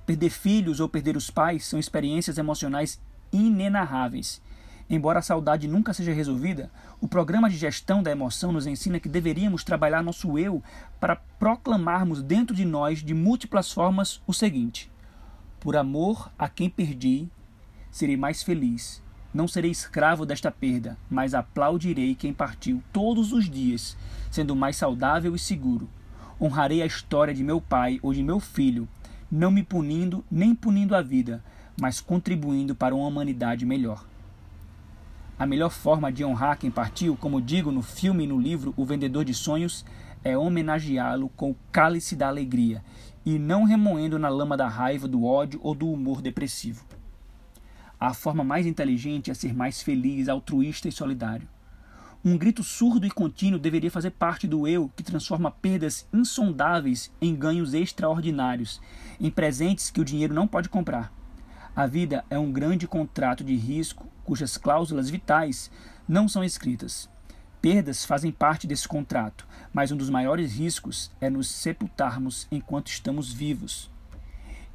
Perder 0.04 0.30
filhos 0.30 0.80
ou 0.80 0.88
perder 0.88 1.16
os 1.16 1.30
pais 1.30 1.64
são 1.64 1.78
experiências 1.78 2.38
emocionais 2.38 3.00
inenarráveis. 3.32 4.42
Embora 4.88 5.18
a 5.18 5.22
saudade 5.22 5.66
nunca 5.66 5.92
seja 5.92 6.12
resolvida, 6.12 6.70
o 7.00 7.08
programa 7.08 7.50
de 7.50 7.56
gestão 7.56 8.02
da 8.02 8.12
emoção 8.12 8.52
nos 8.52 8.68
ensina 8.68 9.00
que 9.00 9.08
deveríamos 9.08 9.64
trabalhar 9.64 10.02
nosso 10.02 10.38
eu 10.38 10.62
para 11.00 11.16
proclamarmos 11.16 12.22
dentro 12.22 12.54
de 12.54 12.64
nós, 12.64 13.02
de 13.02 13.12
múltiplas 13.12 13.72
formas, 13.72 14.22
o 14.28 14.32
seguinte: 14.32 14.90
Por 15.58 15.76
amor 15.76 16.30
a 16.38 16.48
quem 16.48 16.70
perdi, 16.70 17.28
serei 17.90 18.16
mais 18.16 18.44
feliz. 18.44 19.02
Não 19.34 19.48
serei 19.48 19.70
escravo 19.70 20.24
desta 20.24 20.50
perda, 20.50 20.96
mas 21.10 21.34
aplaudirei 21.34 22.14
quem 22.14 22.32
partiu 22.32 22.82
todos 22.92 23.32
os 23.32 23.50
dias, 23.50 23.96
sendo 24.30 24.54
mais 24.54 24.76
saudável 24.76 25.34
e 25.34 25.38
seguro. 25.38 25.90
Honrarei 26.40 26.80
a 26.80 26.86
história 26.86 27.34
de 27.34 27.42
meu 27.42 27.60
pai 27.60 27.98
ou 28.02 28.14
de 28.14 28.22
meu 28.22 28.38
filho, 28.38 28.88
não 29.30 29.50
me 29.50 29.62
punindo 29.62 30.24
nem 30.30 30.54
punindo 30.54 30.94
a 30.94 31.02
vida, 31.02 31.42
mas 31.78 32.00
contribuindo 32.00 32.74
para 32.74 32.94
uma 32.94 33.08
humanidade 33.08 33.66
melhor. 33.66 34.06
A 35.38 35.44
melhor 35.44 35.68
forma 35.68 36.10
de 36.10 36.24
honrar 36.24 36.58
quem 36.58 36.70
partiu, 36.70 37.14
como 37.14 37.42
digo 37.42 37.70
no 37.70 37.82
filme 37.82 38.24
e 38.24 38.26
no 38.26 38.40
livro 38.40 38.72
O 38.74 38.86
Vendedor 38.86 39.22
de 39.22 39.34
Sonhos, 39.34 39.84
é 40.24 40.36
homenageá-lo 40.36 41.28
com 41.28 41.50
o 41.50 41.56
cálice 41.70 42.16
da 42.16 42.26
alegria 42.26 42.82
e 43.24 43.38
não 43.38 43.64
remoendo 43.64 44.18
na 44.18 44.30
lama 44.30 44.56
da 44.56 44.66
raiva, 44.66 45.06
do 45.06 45.26
ódio 45.26 45.60
ou 45.62 45.74
do 45.74 45.92
humor 45.92 46.22
depressivo. 46.22 46.86
A 48.00 48.14
forma 48.14 48.42
mais 48.42 48.64
inteligente 48.64 49.30
é 49.30 49.34
ser 49.34 49.54
mais 49.54 49.82
feliz, 49.82 50.26
altruísta 50.30 50.88
e 50.88 50.92
solidário. 50.92 51.46
Um 52.24 52.38
grito 52.38 52.64
surdo 52.64 53.06
e 53.06 53.10
contínuo 53.10 53.60
deveria 53.60 53.90
fazer 53.90 54.12
parte 54.12 54.48
do 54.48 54.66
eu 54.66 54.90
que 54.96 55.02
transforma 55.02 55.50
perdas 55.50 56.08
insondáveis 56.14 57.12
em 57.20 57.36
ganhos 57.36 57.74
extraordinários, 57.74 58.80
em 59.20 59.30
presentes 59.30 59.90
que 59.90 60.00
o 60.00 60.04
dinheiro 60.04 60.32
não 60.32 60.48
pode 60.48 60.70
comprar. 60.70 61.12
A 61.74 61.86
vida 61.86 62.24
é 62.30 62.38
um 62.38 62.50
grande 62.50 62.88
contrato 62.88 63.44
de 63.44 63.54
risco 63.54 64.10
cujas 64.26 64.56
cláusulas 64.56 65.08
vitais 65.08 65.70
não 66.06 66.28
são 66.28 66.42
escritas. 66.42 67.08
Perdas 67.62 68.04
fazem 68.04 68.32
parte 68.32 68.66
desse 68.66 68.86
contrato, 68.86 69.46
mas 69.72 69.92
um 69.92 69.96
dos 69.96 70.10
maiores 70.10 70.52
riscos 70.52 71.10
é 71.20 71.30
nos 71.30 71.48
sepultarmos 71.48 72.46
enquanto 72.50 72.88
estamos 72.88 73.32
vivos. 73.32 73.88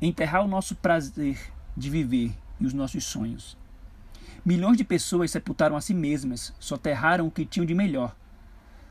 Enterrar 0.01 0.43
o 0.43 0.47
nosso 0.47 0.73
prazer 0.75 1.37
de 1.75 1.89
viver 1.89 2.33
e 2.59 2.65
os 2.65 2.73
nossos 2.73 3.03
sonhos. 3.03 3.57
Milhões 4.43 4.77
de 4.77 4.83
pessoas 4.83 5.29
sepultaram 5.29 5.75
a 5.75 5.81
si 5.81 5.93
mesmas, 5.93 6.53
soterraram 6.59 7.27
o 7.27 7.31
que 7.31 7.45
tinham 7.45 7.65
de 7.65 7.75
melhor. 7.75 8.15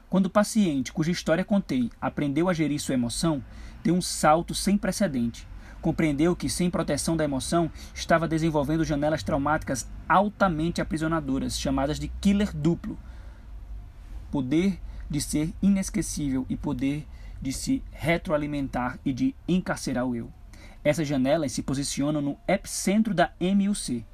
Quando 0.08 0.26
o 0.26 0.30
paciente, 0.30 0.92
cuja 0.92 1.10
história 1.10 1.44
contei, 1.44 1.90
aprendeu 2.00 2.48
a 2.48 2.54
gerir 2.54 2.80
sua 2.80 2.94
emoção, 2.94 3.42
deu 3.82 3.94
um 3.94 4.02
salto 4.02 4.54
sem 4.54 4.76
precedente. 4.76 5.48
Compreendeu 5.80 6.36
que, 6.36 6.48
sem 6.48 6.70
proteção 6.70 7.16
da 7.16 7.24
emoção, 7.24 7.70
estava 7.94 8.28
desenvolvendo 8.28 8.84
janelas 8.84 9.22
traumáticas 9.22 9.88
altamente 10.08 10.80
aprisionadoras, 10.80 11.58
chamadas 11.58 11.98
de 11.98 12.08
killer 12.08 12.54
duplo. 12.54 12.98
Poder 14.30 14.78
de 15.08 15.20
ser 15.20 15.52
inesquecível 15.62 16.44
e 16.48 16.56
poder 16.56 17.06
de 17.40 17.52
se 17.52 17.82
retroalimentar 17.90 18.98
e 19.04 19.12
de 19.12 19.34
encarcerar 19.48 20.04
o 20.04 20.14
eu. 20.14 20.30
Essas 20.84 21.08
janelas 21.08 21.52
se 21.52 21.62
posicionam 21.62 22.20
no 22.20 22.38
epicentro 22.46 23.12
da 23.14 23.32
MUC, 23.40 24.04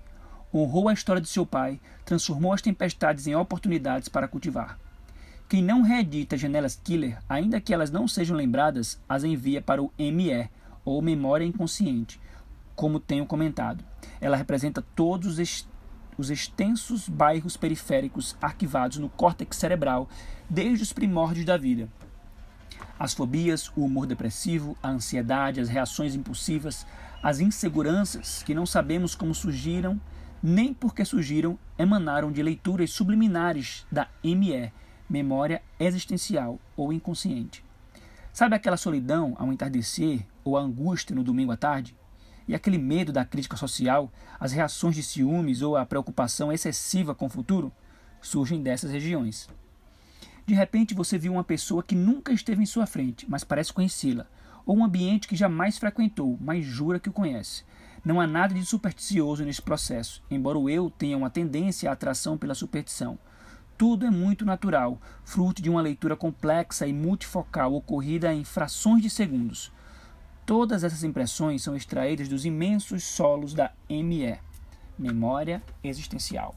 honrou 0.55 0.89
a 0.89 0.93
história 0.93 1.21
de 1.21 1.29
seu 1.29 1.45
pai, 1.45 1.81
transformou 2.05 2.53
as 2.53 2.63
tempestades 2.63 3.27
em 3.27 3.35
oportunidades 3.35 4.09
para 4.09 4.29
cultivar. 4.29 4.79
Quem 5.49 5.63
não 5.63 5.83
reedita 5.83 6.37
janelas 6.37 6.81
killer, 6.83 7.19
ainda 7.29 7.61
que 7.61 7.73
elas 7.73 7.91
não 7.91 8.09
sejam 8.09 8.37
lembradas, 8.37 9.01
as 9.09 9.23
envia 9.23 9.63
para 9.63 9.83
o 9.83 9.93
ME, 9.97 10.49
ou 10.87 11.03
memória 11.03 11.45
inconsciente, 11.45 12.19
como 12.75 12.99
tenho 12.99 13.27
comentado. 13.27 13.85
Ela 14.19 14.39
representa 14.39 14.81
todos 14.95 15.39
os, 15.39 15.69
os 16.17 16.31
extensos 16.31 17.07
bairros 17.07 17.59
periféricos 17.59 18.35
arquivados 18.41 18.97
no 18.97 19.11
córtex 19.11 19.59
cerebral 19.59 20.09
desde 20.49 20.83
os 20.83 20.95
primórdios 20.95 21.45
da 21.45 21.59
vida. 21.59 21.91
As 22.99 23.13
fobias, 23.13 23.71
o 23.77 23.85
humor 23.85 24.07
depressivo, 24.07 24.75
a 24.83 24.89
ansiedade, 24.89 25.61
as 25.61 25.69
reações 25.69 26.15
impulsivas, 26.15 26.87
as 27.23 27.41
inseguranças 27.41 28.43
que 28.43 28.55
não 28.55 28.65
sabemos 28.65 29.15
como 29.15 29.35
surgiram 29.35 30.01
nem 30.43 30.73
porque 30.73 31.05
surgiram, 31.05 31.59
emanaram 31.77 32.31
de 32.31 32.43
leituras 32.43 32.93
subliminares 32.93 33.85
da 33.91 34.09
ME, 34.23 34.73
memória 35.09 35.61
existencial 35.79 36.61
ou 36.77 36.93
inconsciente. 36.93 37.66
Sabe 38.37 38.55
aquela 38.55 38.77
solidão 38.77 39.35
ao 39.39 39.51
entardecer 39.51 40.27
ou 40.45 40.59
a 40.59 40.61
angústia 40.61 41.17
no 41.17 41.25
domingo 41.25 41.53
à 41.53 41.57
tarde? 41.57 41.97
E 42.47 42.55
aquele 42.55 42.77
medo 42.77 43.11
da 43.11 43.25
crítica 43.25 43.57
social, 43.57 44.13
as 44.39 44.53
reações 44.53 44.95
de 44.95 45.03
ciúmes 45.03 45.63
ou 45.63 45.75
a 45.75 45.87
preocupação 45.87 46.53
excessiva 46.53 47.15
com 47.15 47.25
o 47.25 47.31
futuro? 47.31 47.73
Surgem 48.21 48.63
dessas 48.63 48.91
regiões. 48.91 49.49
De 50.45 50.53
repente 50.53 50.93
você 50.93 51.17
viu 51.17 51.33
uma 51.33 51.45
pessoa 51.45 51.83
que 51.83 51.95
nunca 51.95 52.31
esteve 52.31 52.63
em 52.63 52.67
sua 52.67 52.85
frente, 52.85 53.25
mas 53.27 53.43
parece 53.43 53.73
conhecê-la, 53.73 54.27
ou 54.67 54.77
um 54.77 54.85
ambiente 54.85 55.29
que 55.29 55.35
jamais 55.35 55.79
frequentou, 55.79 56.37
mas 56.39 56.63
jura 56.63 57.01
que 57.01 57.09
o 57.09 57.15
conhece. 57.15 57.65
Não 58.05 58.21
há 58.21 58.27
nada 58.27 58.53
de 58.53 58.67
supersticioso 58.67 59.47
nesse 59.47 59.63
processo, 59.63 60.23
embora 60.31 60.59
o 60.59 60.69
eu 60.69 60.91
tenha 60.91 61.17
uma 61.17 61.31
tendência 61.31 61.89
à 61.89 61.95
atração 61.95 62.37
pela 62.37 62.55
superstição. 62.55 63.19
Tudo 63.79 64.07
é 64.07 64.11
muito 64.11 64.47
natural, 64.47 64.99
fruto 65.23 65.61
de 65.61 65.69
uma 65.69 65.83
leitura 65.83 66.17
complexa 66.17 66.87
e 66.87 66.95
multifocal 66.95 67.75
ocorrida 67.75 68.33
em 68.33 68.43
frações 68.43 69.03
de 69.03 69.11
segundos. 69.11 69.71
Todas 70.47 70.83
essas 70.83 71.05
impressões 71.05 71.63
são 71.63 71.77
extraídas 71.77 72.27
dos 72.27 72.47
imensos 72.47 73.05
solos 73.05 73.53
da 73.53 73.73
ME, 73.91 74.39
memória 74.99 75.63
existencial. 75.85 76.55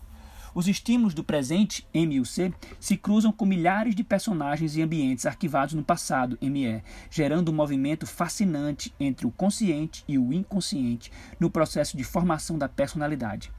Os 0.55 0.69
estímulos 0.69 1.13
do 1.13 1.21
presente, 1.21 1.85
M 1.93 2.15
e 2.15 2.21
o 2.21 2.25
C, 2.25 2.53
se 2.79 2.95
cruzam 2.95 3.33
com 3.33 3.45
milhares 3.45 3.95
de 3.95 4.03
personagens 4.03 4.77
e 4.77 4.81
ambientes 4.81 5.25
arquivados 5.25 5.73
no 5.73 5.83
passado, 5.83 6.37
ME, 6.41 6.81
gerando 7.11 7.51
um 7.51 7.55
movimento 7.55 8.07
fascinante 8.07 8.93
entre 8.97 9.27
o 9.27 9.31
consciente 9.31 10.05
e 10.07 10.17
o 10.17 10.31
inconsciente 10.31 11.11
no 11.37 11.51
processo 11.51 11.97
de 11.97 12.03
formação 12.05 12.57
da 12.57 12.69
personalidade. 12.69 13.51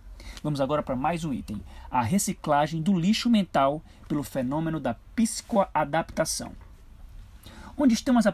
Vamos 0.42 0.60
agora 0.60 0.82
para 0.82 0.96
mais 0.96 1.24
um 1.24 1.32
item: 1.32 1.60
a 1.90 2.02
reciclagem 2.02 2.80
do 2.82 2.98
lixo 2.98 3.28
mental 3.28 3.82
pelo 4.08 4.22
fenômeno 4.22 4.80
da 4.80 4.94
psicoadaptação. 5.14 6.52
Onde 7.76 7.94
estão 7.94 8.18
as, 8.18 8.26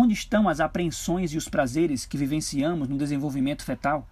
Onde 0.00 0.14
estão 0.14 0.48
as 0.48 0.60
apreensões 0.60 1.32
e 1.32 1.36
os 1.36 1.48
prazeres 1.48 2.06
que 2.06 2.16
vivenciamos 2.16 2.88
no 2.88 2.96
desenvolvimento 2.96 3.64
fetal? 3.64 4.08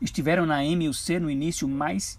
Estiveram 0.00 0.46
na 0.46 0.64
M 0.64 0.86
e 0.86 0.88
o 0.88 0.94
C 0.94 1.20
no 1.20 1.30
início 1.30 1.68
mais 1.68 2.18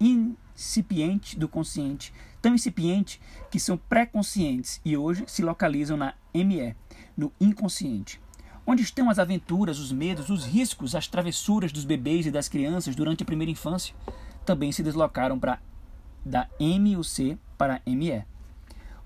incipiente 0.00 1.38
do 1.38 1.48
consciente, 1.48 2.14
tão 2.40 2.54
incipiente 2.54 3.20
que 3.50 3.60
são 3.60 3.76
pré-conscientes 3.76 4.80
e 4.84 4.96
hoje 4.96 5.24
se 5.26 5.42
localizam 5.42 5.98
na 5.98 6.14
ME, 6.32 6.74
no 7.14 7.30
inconsciente. 7.38 8.18
Onde 8.68 8.82
estão 8.82 9.08
as 9.08 9.20
aventuras, 9.20 9.78
os 9.78 9.92
medos, 9.92 10.28
os 10.28 10.44
riscos, 10.44 10.96
as 10.96 11.06
travessuras 11.06 11.70
dos 11.70 11.84
bebês 11.84 12.26
e 12.26 12.32
das 12.32 12.48
crianças 12.48 12.96
durante 12.96 13.22
a 13.22 13.26
primeira 13.26 13.52
infância? 13.52 13.94
Também 14.44 14.72
se 14.72 14.82
deslocaram 14.82 15.38
para 15.38 15.60
da 16.24 16.48
MUC 16.58 17.38
para 17.56 17.80
ME. 17.86 18.24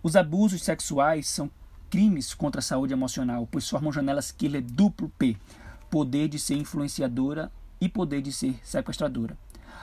Os 0.02 0.16
abusos 0.16 0.62
sexuais 0.62 1.28
são 1.28 1.50
crimes 1.90 2.32
contra 2.32 2.60
a 2.60 2.62
saúde 2.62 2.94
emocional, 2.94 3.46
pois 3.52 3.68
formam 3.68 3.92
janelas 3.92 4.32
killer 4.32 4.62
duplo 4.62 5.12
P, 5.18 5.36
poder 5.90 6.28
de 6.28 6.38
ser 6.38 6.54
influenciadora 6.54 7.52
e 7.78 7.86
poder 7.86 8.22
de 8.22 8.32
ser 8.32 8.58
sequestradora. 8.62 9.36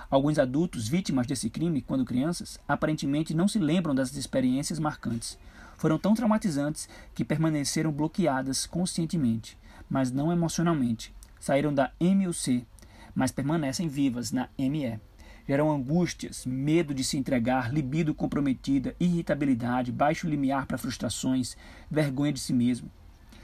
Alguns 0.09 0.39
adultos 0.39 0.87
vítimas 0.87 1.27
desse 1.27 1.51
crime, 1.51 1.83
quando 1.83 2.03
crianças, 2.03 2.59
aparentemente 2.67 3.35
não 3.35 3.47
se 3.47 3.59
lembram 3.59 3.93
das 3.93 4.15
experiências 4.15 4.79
marcantes. 4.79 5.37
Foram 5.77 5.99
tão 5.99 6.15
traumatizantes 6.15 6.89
que 7.13 7.23
permaneceram 7.23 7.91
bloqueadas 7.91 8.65
conscientemente, 8.65 9.57
mas 9.87 10.11
não 10.11 10.31
emocionalmente. 10.31 11.13
Saíram 11.39 11.73
da 11.73 11.91
MUC, 12.01 12.65
mas 13.13 13.31
permanecem 13.31 13.87
vivas 13.87 14.31
na 14.31 14.49
ME. 14.57 14.99
Geram 15.47 15.71
angústias, 15.71 16.45
medo 16.45 16.93
de 16.93 17.03
se 17.03 17.15
entregar, 17.15 17.71
libido 17.71 18.13
comprometida, 18.13 18.95
irritabilidade, 18.99 19.91
baixo 19.91 20.27
limiar 20.27 20.65
para 20.65 20.77
frustrações, 20.77 21.55
vergonha 21.89 22.33
de 22.33 22.39
si 22.39 22.53
mesmo. 22.53 22.91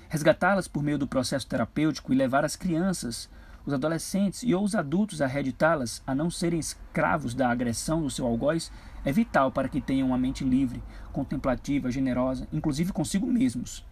Resgatá-las 0.10 0.68
por 0.68 0.84
meio 0.84 0.98
do 0.98 1.08
processo 1.08 1.48
terapêutico 1.48 2.12
e 2.12 2.16
levar 2.16 2.44
as 2.44 2.56
crianças 2.56 3.30
os 3.66 3.74
adolescentes 3.74 4.44
e 4.44 4.54
ou 4.54 4.64
os 4.64 4.76
adultos 4.76 5.22
a 5.22 5.28
reeditá-las 5.28 6.04
a 6.06 6.14
não 6.14 6.30
serem 6.30 6.60
escravos 6.60 7.34
da 7.34 7.50
agressão 7.50 8.02
do 8.02 8.10
seu 8.10 8.26
algoz 8.26 8.72
é 9.06 9.12
vital 9.12 9.52
para 9.52 9.70
que 9.70 9.82
tenham 9.82 10.08
uma 10.08 10.18
mente 10.18 10.44
livre, 10.44 10.84
contemplativa, 11.12 11.92
generosa, 11.92 12.48
inclusive 12.52 12.92
consigo 12.92 13.26
mesmos. 13.26 13.86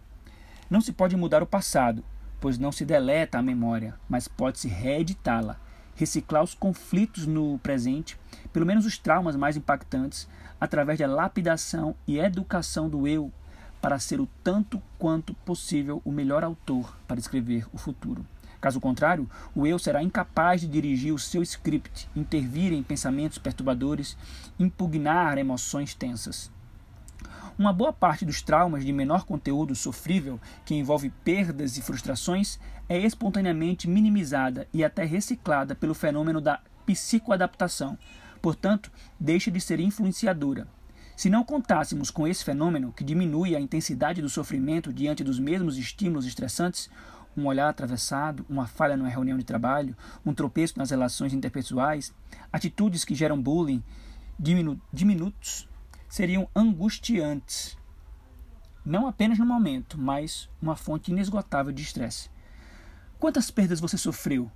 Não 0.68 0.80
se 0.80 0.92
pode 0.92 1.16
mudar 1.16 1.42
o 1.42 1.46
passado, 1.46 2.04
pois 2.40 2.58
não 2.58 2.72
se 2.72 2.84
deleta 2.84 3.38
a 3.38 3.42
memória, 3.42 3.94
mas 4.08 4.26
pode-se 4.26 4.68
reeditá-la, 4.68 5.58
reciclar 5.94 6.42
os 6.42 6.54
conflitos 6.54 7.26
no 7.26 7.58
presente, 7.58 8.18
pelo 8.52 8.66
menos 8.66 8.84
os 8.84 8.98
traumas 8.98 9.36
mais 9.36 9.56
impactantes, 9.56 10.28
através 10.60 10.98
da 10.98 11.06
lapidação 11.06 11.94
e 12.06 12.18
educação 12.18 12.88
do 12.88 13.06
eu, 13.06 13.32
para 13.80 13.98
ser 13.98 14.20
o 14.20 14.28
tanto 14.44 14.80
quanto 14.98 15.34
possível 15.34 16.00
o 16.04 16.12
melhor 16.12 16.44
autor 16.44 16.96
para 17.06 17.18
escrever 17.18 17.66
o 17.72 17.78
futuro. 17.78 18.24
Caso 18.62 18.80
contrário, 18.80 19.28
o 19.56 19.66
eu 19.66 19.76
será 19.76 20.04
incapaz 20.04 20.60
de 20.60 20.68
dirigir 20.68 21.12
o 21.12 21.18
seu 21.18 21.42
script, 21.42 22.08
intervir 22.14 22.72
em 22.72 22.80
pensamentos 22.80 23.36
perturbadores, 23.36 24.16
impugnar 24.56 25.36
emoções 25.36 25.94
tensas. 25.96 26.48
Uma 27.58 27.72
boa 27.72 27.92
parte 27.92 28.24
dos 28.24 28.40
traumas 28.40 28.84
de 28.84 28.92
menor 28.92 29.24
conteúdo 29.24 29.74
sofrível, 29.74 30.40
que 30.64 30.76
envolve 30.76 31.10
perdas 31.24 31.76
e 31.76 31.82
frustrações, 31.82 32.60
é 32.88 32.96
espontaneamente 32.96 33.88
minimizada 33.88 34.68
e 34.72 34.84
até 34.84 35.02
reciclada 35.04 35.74
pelo 35.74 35.92
fenômeno 35.92 36.40
da 36.40 36.60
psicoadaptação. 36.86 37.98
Portanto, 38.40 38.92
deixa 39.18 39.50
de 39.50 39.60
ser 39.60 39.80
influenciadora. 39.80 40.68
Se 41.16 41.28
não 41.28 41.44
contássemos 41.44 42.10
com 42.10 42.28
esse 42.28 42.44
fenômeno, 42.44 42.92
que 42.92 43.04
diminui 43.04 43.56
a 43.56 43.60
intensidade 43.60 44.22
do 44.22 44.28
sofrimento 44.28 44.92
diante 44.92 45.24
dos 45.24 45.40
mesmos 45.40 45.76
estímulos 45.76 46.26
estressantes, 46.26 46.88
um 47.36 47.46
olhar 47.46 47.68
atravessado, 47.68 48.44
uma 48.48 48.66
falha 48.66 48.96
numa 48.96 49.08
reunião 49.08 49.38
de 49.38 49.44
trabalho, 49.44 49.96
um 50.24 50.34
tropeço 50.34 50.78
nas 50.78 50.90
relações 50.90 51.32
interpessoais, 51.32 52.14
atitudes 52.52 53.04
que 53.04 53.14
geram 53.14 53.40
bullying 53.40 53.82
diminu 54.38 54.80
diminutos, 54.92 55.68
seriam 56.08 56.48
angustiantes. 56.54 57.78
Não 58.84 59.06
apenas 59.06 59.38
no 59.38 59.46
momento, 59.46 59.96
mas 59.98 60.50
uma 60.60 60.74
fonte 60.74 61.12
inesgotável 61.12 61.72
de 61.72 61.82
estresse. 61.82 62.28
Quantas 63.18 63.50
perdas 63.50 63.78
você 63.78 63.96
sofreu? 63.96 64.50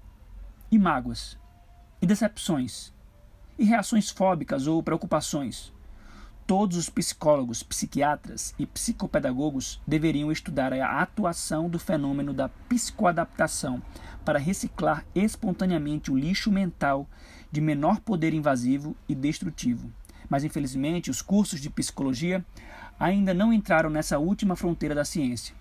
E 0.70 0.78
mágoas? 0.78 1.38
E 2.02 2.06
decepções? 2.06 2.92
E 3.56 3.64
reações 3.64 4.10
fóbicas 4.10 4.66
ou 4.66 4.82
preocupações? 4.82 5.72
Todos 6.46 6.76
os 6.76 6.88
psicólogos, 6.88 7.64
psiquiatras 7.64 8.54
e 8.56 8.64
psicopedagogos 8.64 9.80
deveriam 9.84 10.30
estudar 10.30 10.72
a 10.72 11.02
atuação 11.02 11.68
do 11.68 11.76
fenômeno 11.76 12.32
da 12.32 12.48
psicoadaptação 12.48 13.82
para 14.24 14.38
reciclar 14.38 15.04
espontaneamente 15.12 16.12
o 16.12 16.16
lixo 16.16 16.52
mental 16.52 17.08
de 17.50 17.60
menor 17.60 17.98
poder 17.98 18.32
invasivo 18.32 18.94
e 19.08 19.14
destrutivo. 19.14 19.90
Mas 20.28 20.44
infelizmente, 20.44 21.10
os 21.10 21.20
cursos 21.20 21.60
de 21.60 21.68
psicologia 21.68 22.44
ainda 22.96 23.34
não 23.34 23.52
entraram 23.52 23.90
nessa 23.90 24.16
última 24.16 24.54
fronteira 24.54 24.94
da 24.94 25.04
ciência. 25.04 25.52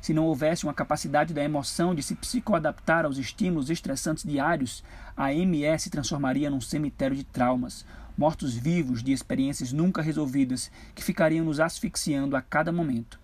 Se 0.00 0.12
não 0.12 0.26
houvesse 0.26 0.64
uma 0.64 0.74
capacidade 0.74 1.32
da 1.32 1.44
emoção 1.44 1.94
de 1.94 2.02
se 2.02 2.16
psicoadaptar 2.16 3.04
aos 3.04 3.16
estímulos 3.16 3.70
estressantes 3.70 4.24
diários, 4.24 4.82
a 5.16 5.32
MS 5.32 5.84
se 5.84 5.90
transformaria 5.90 6.50
num 6.50 6.60
cemitério 6.60 7.16
de 7.16 7.22
traumas, 7.22 7.86
mortos-vivos 8.16 9.02
de 9.02 9.12
experiências 9.12 9.72
nunca 9.72 10.02
resolvidas 10.02 10.70
que 10.94 11.02
ficariam 11.02 11.44
nos 11.44 11.60
asfixiando 11.60 12.36
a 12.36 12.42
cada 12.42 12.72
momento. 12.72 13.18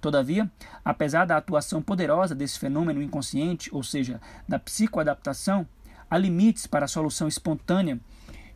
Todavia, 0.00 0.50
apesar 0.84 1.24
da 1.24 1.36
atuação 1.36 1.80
poderosa 1.80 2.34
desse 2.34 2.58
fenômeno 2.58 3.00
inconsciente, 3.00 3.70
ou 3.72 3.82
seja, 3.82 4.20
da 4.46 4.58
psicoadaptação, 4.58 5.66
há 6.10 6.18
limites 6.18 6.66
para 6.66 6.84
a 6.84 6.88
solução 6.88 7.26
espontânea 7.26 7.98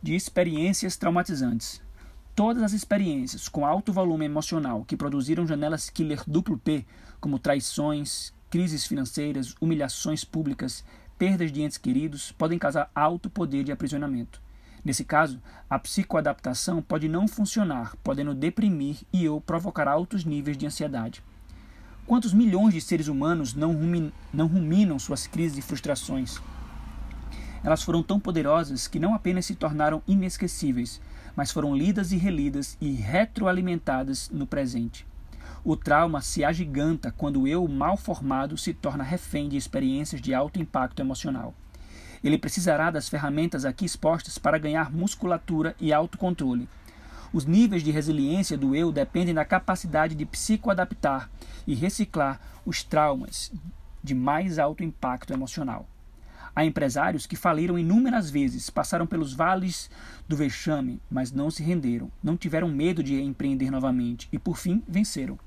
de 0.03 0.14
experiências 0.14 0.96
traumatizantes. 0.96 1.81
Todas 2.37 2.62
as 2.62 2.72
experiências 2.72 3.48
com 3.48 3.66
alto 3.66 3.92
volume 3.92 4.27
emocional 4.27 4.85
que 4.85 4.96
produziram 4.96 5.46
janelas 5.46 5.90
killer 5.90 6.22
duplo 6.27 6.59
P, 6.59 6.85
como 7.20 7.38
traições, 7.38 8.33
crises 8.51 8.87
financeiras, 8.87 9.55
humilhações 9.61 10.24
públicas, 10.24 10.85
perdas 11.18 11.51
de 11.51 11.62
entes 11.62 11.79
queridos, 11.79 12.31
podem 12.31 12.59
causar 12.59 12.90
alto 12.94 13.29
poder 13.29 13.64
de 13.64 13.72
aprisionamento. 13.72 14.40
Nesse 14.88 15.05
caso, 15.05 15.38
a 15.68 15.79
psicoadaptação 15.79 16.81
pode 16.81 17.11
não 17.11 17.29
funcionar, 17.29 17.94
podendo 18.03 18.35
deprimir 18.35 18.96
e 19.12 19.29
ou 19.29 19.38
provocar 19.38 19.87
altos 19.87 20.24
níveis 20.24 20.57
de 20.57 20.64
ansiedade. 20.64 21.22
Quantos 22.07 22.33
milhões 22.33 22.72
de 22.72 22.81
seres 22.81 23.07
humanos 23.07 23.53
não, 23.53 23.74
rumin 23.74 24.11
não 24.33 24.46
ruminam 24.46 24.98
suas 24.98 25.27
crises 25.27 25.59
e 25.59 25.61
frustrações? 25.61 26.40
Elas 27.62 27.83
foram 27.83 28.03
tão 28.03 28.18
poderosas 28.18 28.88
que 28.88 28.98
não 28.98 29.12
apenas 29.12 29.44
se 29.44 29.55
tornaram 29.55 30.03
inesquecíveis, 30.09 31.03
mas 31.37 31.51
foram 31.51 31.77
lidas 31.77 32.11
e 32.11 32.16
relidas 32.16 32.79
e 32.81 32.92
retroalimentadas 32.92 34.31
no 34.31 34.46
presente. 34.46 35.07
O 35.62 35.77
trauma 35.77 36.22
se 36.22 36.42
agiganta 36.42 37.12
quando 37.12 37.42
o 37.42 37.46
eu 37.46 37.68
mal 37.68 37.98
formado 37.98 38.57
se 38.57 38.72
torna 38.72 39.05
refém 39.05 39.51
de 39.51 39.59
experiências 39.59 40.18
de 40.18 40.33
alto 40.33 40.59
impacto 40.59 41.01
emocional. 41.01 41.55
Ele 42.22 42.38
precisará 42.38 42.90
das 42.90 43.09
ferramentas 43.09 43.64
aqui 43.64 43.85
expostas 43.85 44.38
para 44.38 44.59
ganhar 44.59 44.90
musculatura 44.92 45.74
e 45.81 45.92
autocontrole. 45.92 46.68
Os 47.33 47.44
níveis 47.44 47.83
de 47.83 47.90
resiliência 47.90 48.57
do 48.57 48.74
eu 48.74 48.90
dependem 48.90 49.35
da 49.35 49.44
capacidade 49.44 50.14
de 50.14 50.24
psicoadaptar 50.24 51.31
e 51.66 51.74
reciclar 51.74 52.40
os 52.64 52.83
traumas 52.83 53.52
de 54.02 54.14
mais 54.14 54.59
alto 54.59 54.83
impacto 54.83 55.33
emocional. 55.33 55.87
Há 56.54 56.64
empresários 56.64 57.26
que 57.26 57.37
faliram 57.37 57.78
inúmeras 57.78 58.31
vezes, 58.31 58.68
passaram 58.70 59.07
pelos 59.07 59.33
vales 59.33 59.90
do 60.26 60.37
vexame, 60.37 61.00
mas 61.09 61.31
não 61.31 61.50
se 61.50 61.62
renderam, 61.62 62.11
não 62.22 62.37
tiveram 62.37 62.68
medo 62.68 63.02
de 63.02 63.20
empreender 63.20 63.70
novamente 63.70 64.28
e, 64.33 64.38
por 64.38 64.57
fim, 64.57 64.83
venceram. 64.88 65.38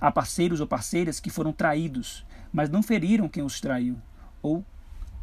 Há 0.00 0.10
parceiros 0.12 0.60
ou 0.60 0.66
parceiras 0.66 1.18
que 1.18 1.30
foram 1.30 1.52
traídos, 1.52 2.24
mas 2.52 2.68
não 2.68 2.82
feriram 2.82 3.28
quem 3.28 3.42
os 3.42 3.60
traiu, 3.60 3.96
ou 4.40 4.64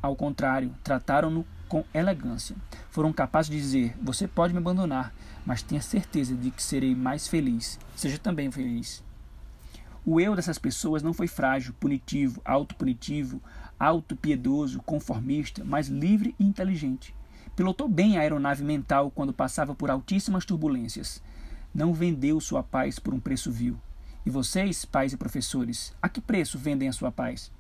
ao 0.02 0.16
contrário, 0.16 0.74
trataram-no 0.84 1.46
com 1.68 1.84
elegância. 1.94 2.56
Foram 2.90 3.14
capazes 3.14 3.52
de 3.52 3.58
dizer: 3.58 3.96
Você 4.02 4.28
pode 4.28 4.54
me 4.54 4.60
abandonar, 4.60 5.14
mas 5.46 5.62
tenha 5.62 5.82
certeza 5.82 6.36
de 6.36 6.52
que 6.52 6.64
serei 6.64 6.96
mais 6.96 7.28
feliz. 7.28 7.80
Seja 7.96 8.18
também 8.18 8.50
feliz. 8.50 9.04
O 10.06 10.20
eu 10.20 10.36
dessas 10.36 10.58
pessoas 10.58 11.04
não 11.04 11.14
foi 11.14 11.28
frágil, 11.28 11.74
punitivo, 11.80 12.42
autopunitivo, 12.44 13.42
autopiedoso, 13.80 14.82
conformista, 14.82 15.64
mas 15.64 15.88
livre 15.88 16.34
e 16.40 16.46
inteligente. 16.46 17.14
Pilotou 17.56 17.88
bem 17.88 18.18
a 18.18 18.22
aeronave 18.22 18.64
mental 18.64 19.12
quando 19.12 19.34
passava 19.34 19.76
por 19.76 19.92
altíssimas 19.92 20.46
turbulências. 20.46 21.22
Não 21.74 21.94
vendeu 21.94 22.40
sua 22.40 22.64
paz 22.64 22.98
por 22.98 23.14
um 23.14 23.20
preço 23.20 23.52
vil. 23.52 23.78
E 24.26 24.30
vocês, 24.30 24.86
pais 24.86 25.14
e 25.14 25.18
professores, 25.18 25.94
a 26.02 26.10
que 26.10 26.22
preço 26.22 26.58
vendem 26.58 26.88
a 26.88 26.94
sua 26.94 27.12
paz? 27.12 27.52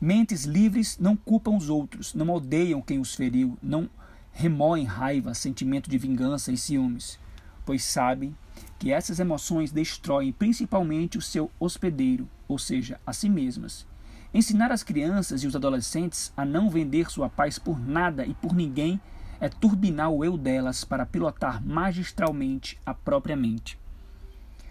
Mentes 0.00 0.44
livres 0.44 0.96
não 0.96 1.16
culpam 1.16 1.56
os 1.56 1.68
outros, 1.68 2.14
não 2.14 2.30
odeiam 2.30 2.80
quem 2.80 3.00
os 3.00 3.16
feriu, 3.16 3.58
não 3.60 3.90
remoem 4.30 4.84
raiva, 4.84 5.34
sentimento 5.34 5.90
de 5.90 5.98
vingança 5.98 6.52
e 6.52 6.56
ciúmes, 6.56 7.18
pois 7.66 7.82
sabem 7.82 8.32
que 8.78 8.92
essas 8.92 9.18
emoções 9.18 9.72
destroem 9.72 10.30
principalmente 10.30 11.18
o 11.18 11.22
seu 11.22 11.50
hospedeiro, 11.58 12.28
ou 12.46 12.60
seja, 12.60 13.00
a 13.04 13.12
si 13.12 13.28
mesmas. 13.28 13.84
Ensinar 14.32 14.70
as 14.70 14.84
crianças 14.84 15.42
e 15.42 15.48
os 15.48 15.56
adolescentes 15.56 16.32
a 16.36 16.44
não 16.44 16.70
vender 16.70 17.10
sua 17.10 17.28
paz 17.28 17.58
por 17.58 17.80
nada 17.80 18.24
e 18.24 18.34
por 18.34 18.54
ninguém 18.54 19.00
é 19.40 19.48
turbinar 19.48 20.10
o 20.10 20.24
eu 20.24 20.38
delas 20.38 20.84
para 20.84 21.06
pilotar 21.06 21.60
magistralmente 21.64 22.78
a 22.86 22.94
própria 22.94 23.34
mente. 23.34 23.76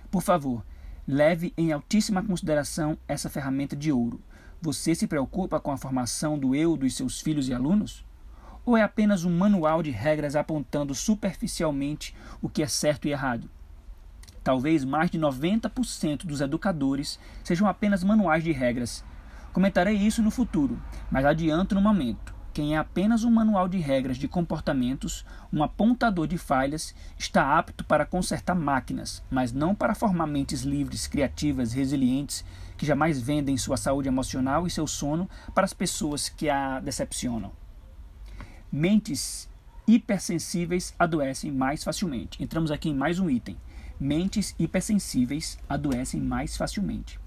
Por 0.09 0.21
favor, 0.21 0.63
leve 1.05 1.53
em 1.57 1.73
altíssima 1.73 2.23
consideração 2.23 2.97
essa 3.09 3.29
ferramenta 3.29 3.75
de 3.75 3.91
ouro 3.91 4.21
você 4.61 4.95
se 4.95 5.07
preocupa 5.07 5.59
com 5.59 5.71
a 5.71 5.77
formação 5.77 6.37
do 6.37 6.55
eu 6.55 6.75
dos 6.75 6.95
seus 6.95 7.21
filhos 7.21 7.47
e 7.47 7.53
alunos? 7.53 8.05
Ou 8.65 8.75
é 8.75 8.81
apenas 8.81 9.23
um 9.23 9.37
manual 9.37 9.81
de 9.81 9.91
regras 9.91 10.35
apontando 10.35 10.93
superficialmente 10.93 12.15
o 12.41 12.49
que 12.49 12.63
é 12.63 12.67
certo 12.67 13.07
e 13.07 13.11
errado? 13.11 13.49
Talvez 14.43 14.83
mais 14.83 15.11
de 15.11 15.19
90% 15.19 16.25
dos 16.25 16.41
educadores 16.41 17.19
sejam 17.43 17.67
apenas 17.67 18.03
manuais 18.03 18.43
de 18.43 18.51
regras. 18.51 19.03
Comentarei 19.53 19.95
isso 19.95 20.21
no 20.21 20.31
futuro, 20.31 20.81
mas 21.11 21.25
adianto 21.25 21.75
no 21.75 21.81
momento. 21.81 22.36
Quem 22.57 22.73
é 22.73 22.79
apenas 22.79 23.23
um 23.23 23.29
manual 23.29 23.67
de 23.67 23.77
regras 23.77 24.17
de 24.17 24.27
comportamentos, 24.27 25.23
um 25.53 25.61
apontador 25.61 26.25
de 26.25 26.39
falhas, 26.39 26.95
está 27.15 27.55
apto 27.55 27.83
para 27.83 28.03
consertar 28.03 28.55
máquinas, 28.55 29.21
mas 29.29 29.53
não 29.53 29.75
para 29.75 29.93
formar 29.93 30.25
mentes 30.25 30.63
livres, 30.63 31.05
criativas, 31.05 31.71
resilientes, 31.71 32.43
que 32.75 32.83
jamais 32.83 33.21
vendem 33.21 33.55
sua 33.57 33.77
saúde 33.77 34.07
emocional 34.07 34.65
e 34.65 34.71
seu 34.71 34.87
sono 34.87 35.29
para 35.53 35.65
as 35.65 35.73
pessoas 35.73 36.29
que 36.29 36.49
a 36.49 36.79
decepcionam. 36.79 37.51
Mentes 38.71 39.47
hipersensíveis 39.87 40.95
adoecem 40.97 41.51
mais 41.51 41.83
facilmente. 41.83 42.43
Entramos 42.43 42.71
aqui 42.71 42.89
em 42.89 42.95
mais 42.95 43.19
um 43.19 43.29
item. 43.29 43.55
Mentes 43.99 44.55
hipersensíveis 44.57 45.59
adoecem 45.69 46.19
mais 46.19 46.57
facilmente. 46.57 47.19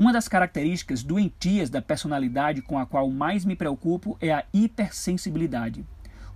Uma 0.00 0.14
das 0.14 0.28
características 0.28 1.02
doentias 1.02 1.68
da 1.68 1.82
personalidade 1.82 2.62
com 2.62 2.78
a 2.78 2.86
qual 2.86 3.10
mais 3.10 3.44
me 3.44 3.54
preocupo 3.54 4.16
é 4.18 4.32
a 4.32 4.46
hipersensibilidade. 4.50 5.84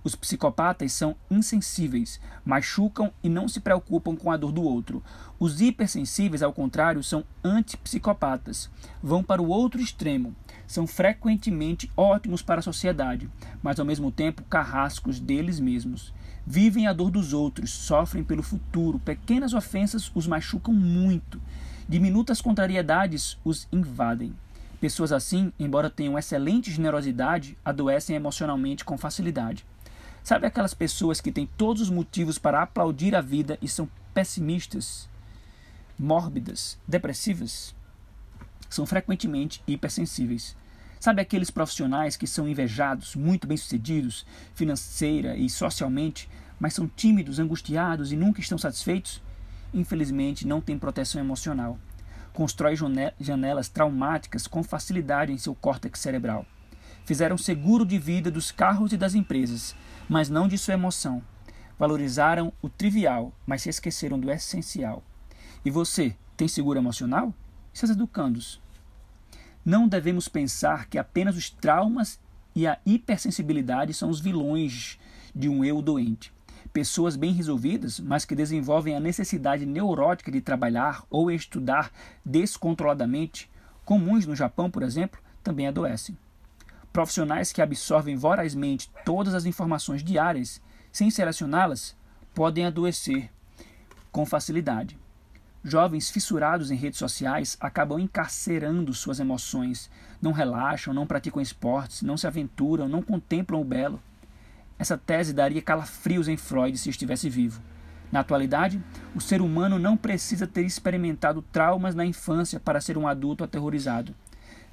Os 0.03 0.13
psicopatas 0.13 0.93
são 0.93 1.15
insensíveis, 1.31 2.21
machucam 2.45 3.11
e 3.23 3.27
não 3.27 3.47
se 3.47 3.59
preocupam 3.59 4.15
com 4.15 4.29
a 4.29 4.37
dor 4.37 4.51
do 4.51 4.61
outro. 4.61 5.03
Os 5.39 5.61
hipersensíveis, 5.61 6.43
ao 6.43 6.53
contrário, 6.53 7.01
são 7.01 7.23
antipsicopatas. 7.43 8.69
Vão 9.01 9.23
para 9.23 9.41
o 9.41 9.47
outro 9.47 9.81
extremo. 9.81 10.35
São 10.67 10.85
frequentemente 10.85 11.91
ótimos 11.97 12.43
para 12.43 12.59
a 12.59 12.63
sociedade, 12.63 13.27
mas 13.63 13.79
ao 13.79 13.85
mesmo 13.85 14.11
tempo 14.11 14.43
carrascos 14.43 15.19
deles 15.19 15.59
mesmos. 15.59 16.13
Vivem 16.45 16.85
a 16.85 16.93
dor 16.93 17.09
dos 17.09 17.33
outros, 17.33 17.71
sofrem 17.71 18.23
pelo 18.23 18.43
futuro, 18.43 18.99
pequenas 18.99 19.55
ofensas 19.55 20.11
os 20.13 20.27
machucam 20.27 20.71
muito. 20.71 21.41
Diminutas 21.87 22.41
contrariedades 22.41 23.37
os 23.45 23.67
invadem. 23.71 24.35
Pessoas 24.81 25.11
assim, 25.11 25.53
embora 25.59 25.87
tenham 25.87 26.17
excelente 26.17 26.71
generosidade, 26.71 27.55
adoecem 27.63 28.15
emocionalmente 28.15 28.83
com 28.83 28.97
facilidade. 28.97 29.63
Sabe 30.23 30.47
aquelas 30.47 30.73
pessoas 30.73 31.21
que 31.21 31.31
têm 31.31 31.45
todos 31.45 31.83
os 31.83 31.89
motivos 31.91 32.39
para 32.39 32.63
aplaudir 32.63 33.15
a 33.15 33.21
vida 33.21 33.59
e 33.61 33.67
são 33.67 33.87
pessimistas, 34.15 35.07
mórbidas, 35.97 36.79
depressivas? 36.87 37.75
São 38.67 38.87
frequentemente 38.87 39.61
hipersensíveis. 39.67 40.57
Sabe 40.99 41.21
aqueles 41.21 41.51
profissionais 41.51 42.17
que 42.17 42.25
são 42.25 42.49
invejados, 42.49 43.15
muito 43.15 43.45
bem-sucedidos, 43.45 44.25
financeira 44.55 45.37
e 45.37 45.47
socialmente, 45.47 46.27
mas 46.59 46.73
são 46.73 46.87
tímidos, 46.87 47.37
angustiados 47.37 48.11
e 48.11 48.15
nunca 48.15 48.41
estão 48.41 48.57
satisfeitos? 48.57 49.21
Infelizmente, 49.75 50.47
não 50.47 50.61
têm 50.61 50.79
proteção 50.79 51.19
emocional. 51.19 51.77
Constrói 52.31 52.75
janelas 53.19 53.67
traumáticas 53.67 54.47
com 54.47 54.63
facilidade 54.63 55.33
em 55.33 55.37
seu 55.37 55.53
córtex 55.53 55.99
cerebral. 55.99 56.45
Fizeram 57.03 57.37
seguro 57.37 57.85
de 57.85 57.99
vida 57.99 58.31
dos 58.31 58.53
carros 58.53 58.93
e 58.93 58.97
das 58.97 59.15
empresas, 59.15 59.75
mas 60.07 60.29
não 60.29 60.47
de 60.47 60.57
sua 60.57 60.75
emoção. 60.75 61.21
Valorizaram 61.77 62.53
o 62.61 62.69
trivial, 62.69 63.33
mas 63.45 63.63
se 63.63 63.69
esqueceram 63.69 64.17
do 64.17 64.31
essencial. 64.31 65.03
E 65.65 65.69
você, 65.69 66.15
tem 66.37 66.47
seguro 66.47 66.79
emocional? 66.79 67.33
E 67.73 67.77
seus 67.77 67.91
educandos? 67.91 68.61
Não 69.63 69.89
devemos 69.89 70.29
pensar 70.29 70.85
que 70.85 70.97
apenas 70.97 71.35
os 71.35 71.49
traumas 71.49 72.17
e 72.55 72.65
a 72.65 72.79
hipersensibilidade 72.85 73.93
são 73.93 74.09
os 74.09 74.21
vilões 74.21 74.97
de 75.35 75.49
um 75.49 75.65
eu 75.65 75.81
doente. 75.81 76.33
Pessoas 76.75 77.15
bem 77.15 77.31
resolvidas, 77.31 78.01
mas 78.01 78.25
que 78.25 78.35
desenvolvem 78.35 78.97
a 78.97 78.99
necessidade 78.99 79.65
neurótica 79.65 80.29
de 80.29 80.41
trabalhar 80.41 81.05
ou 81.09 81.31
estudar 81.31 81.89
descontroladamente, 82.25 83.49
comuns 83.85 84.25
no 84.25 84.35
Japão, 84.35 84.69
por 84.69 84.83
exemplo, 84.83 85.17
também 85.41 85.67
adoecem. 85.67 86.17
Profissionais 86.91 87.53
que 87.53 87.61
absorvem 87.61 88.17
vorazmente 88.17 88.91
todas 89.05 89.33
as 89.33 89.45
informações 89.45 90.03
diárias, 90.03 90.61
sem 90.91 91.09
selecioná-las, 91.09 91.95
podem 92.33 92.65
adoecer 92.65 93.31
com 94.11 94.25
facilidade. 94.25 94.99
Jovens 95.63 96.09
fissurados 96.09 96.71
em 96.71 96.75
redes 96.75 96.99
sociais 96.99 97.55
acabam 97.61 97.99
encarcerando 97.99 98.93
suas 98.93 99.21
emoções, 99.21 99.89
não 100.21 100.33
relaxam, 100.33 100.93
não 100.93 101.07
praticam 101.07 101.41
esportes, 101.41 102.01
não 102.01 102.17
se 102.17 102.27
aventuram, 102.27 102.89
não 102.89 103.01
contemplam 103.01 103.61
o 103.61 103.63
belo. 103.63 104.03
Essa 104.77 104.97
tese 104.97 105.33
daria 105.33 105.61
calafrios 105.61 106.27
em 106.27 106.37
Freud 106.37 106.77
se 106.77 106.89
estivesse 106.89 107.29
vivo. 107.29 107.61
Na 108.11 108.19
atualidade, 108.19 108.81
o 109.15 109.21
ser 109.21 109.41
humano 109.41 109.79
não 109.79 109.97
precisa 109.97 110.45
ter 110.45 110.63
experimentado 110.63 111.41
traumas 111.41 111.95
na 111.95 112.05
infância 112.05 112.59
para 112.59 112.81
ser 112.81 112.97
um 112.97 113.07
adulto 113.07 113.43
aterrorizado. 113.43 114.15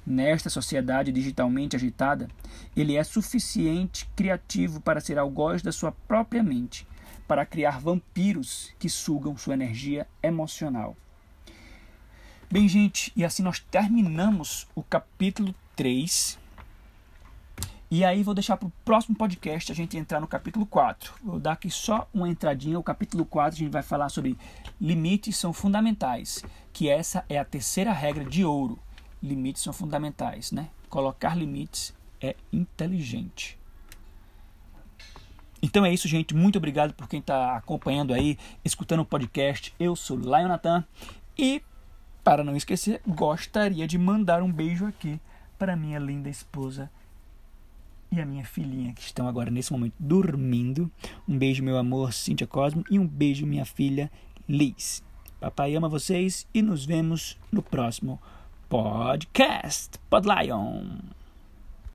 Nesta 0.05 0.49
sociedade 0.49 1.11
digitalmente 1.11 1.75
agitada, 1.75 2.27
ele 2.75 2.95
é 2.95 3.03
suficiente 3.03 4.07
criativo 4.15 4.81
para 4.81 4.99
ser 4.99 5.17
algoz 5.17 5.61
da 5.61 5.71
sua 5.71 5.91
própria 5.91 6.43
mente, 6.43 6.85
para 7.27 7.45
criar 7.45 7.79
vampiros 7.79 8.73
que 8.77 8.89
sugam 8.89 9.37
sua 9.37 9.53
energia 9.53 10.05
emocional. 10.21 10.95
Bem, 12.51 12.67
gente, 12.67 13.11
e 13.15 13.23
assim 13.23 13.41
nós 13.41 13.59
terminamos 13.59 14.67
o 14.75 14.83
capítulo 14.83 15.55
3. 15.75 16.37
E 17.93 18.03
aí 18.03 18.23
vou 18.23 18.33
deixar 18.33 18.57
para 18.57 18.67
o 18.67 18.71
próximo 18.83 19.15
podcast 19.15 19.71
a 19.71 19.75
gente 19.75 19.95
entrar 19.95 20.19
no 20.19 20.25
capítulo 20.25 20.65
4. 20.65 21.13
Vou 21.23 21.39
dar 21.39 21.51
aqui 21.51 21.69
só 21.69 22.09
uma 22.11 22.27
entradinha. 22.27 22.79
O 22.79 22.81
capítulo 22.81 23.23
4 23.23 23.55
a 23.55 23.59
gente 23.59 23.71
vai 23.71 23.83
falar 23.83 24.09
sobre 24.09 24.35
limites 24.81 25.37
são 25.37 25.53
fundamentais, 25.53 26.43
que 26.73 26.89
essa 26.89 27.23
é 27.29 27.37
a 27.37 27.45
terceira 27.45 27.91
regra 27.91 28.25
de 28.25 28.43
ouro 28.43 28.79
limites 29.21 29.61
são 29.61 29.71
fundamentais, 29.71 30.51
né? 30.51 30.69
Colocar 30.89 31.37
limites 31.37 31.93
é 32.19 32.35
inteligente. 32.51 33.59
Então 35.61 35.85
é 35.85 35.93
isso, 35.93 36.07
gente. 36.07 36.33
Muito 36.33 36.57
obrigado 36.57 36.95
por 36.95 37.07
quem 37.07 37.19
está 37.19 37.55
acompanhando 37.55 38.11
aí, 38.11 38.39
escutando 38.65 39.01
o 39.01 39.05
podcast. 39.05 39.71
Eu 39.79 39.95
sou 39.95 40.17
Lionatan 40.17 40.83
e, 41.37 41.61
para 42.23 42.43
não 42.43 42.55
esquecer, 42.55 43.03
gostaria 43.05 43.85
de 43.85 43.99
mandar 43.99 44.41
um 44.41 44.51
beijo 44.51 44.87
aqui 44.87 45.21
para 45.59 45.75
minha 45.75 45.99
linda 45.99 46.27
esposa 46.27 46.89
e 48.13 48.21
a 48.21 48.25
minha 48.25 48.45
filhinha 48.45 48.93
que 48.93 49.01
estão 49.01 49.27
agora 49.27 49.49
nesse 49.49 49.71
momento 49.71 49.95
dormindo. 49.99 50.91
Um 51.27 51.35
beijo, 51.35 51.63
meu 51.63 51.77
amor, 51.77 52.13
Cíntia 52.13 52.45
Cosmo, 52.45 52.83
e 52.89 52.99
um 52.99 53.07
beijo, 53.07 53.45
minha 53.45 53.65
filha 53.65 54.11
Liz. 54.47 55.03
Papai 55.39 55.75
ama 55.75 55.89
vocês 55.89 56.47
e 56.53 56.61
nos 56.61 56.85
vemos 56.85 57.37
no 57.51 57.63
próximo 57.63 58.21
podcast 58.69 59.97
Podlion. 60.09 61.22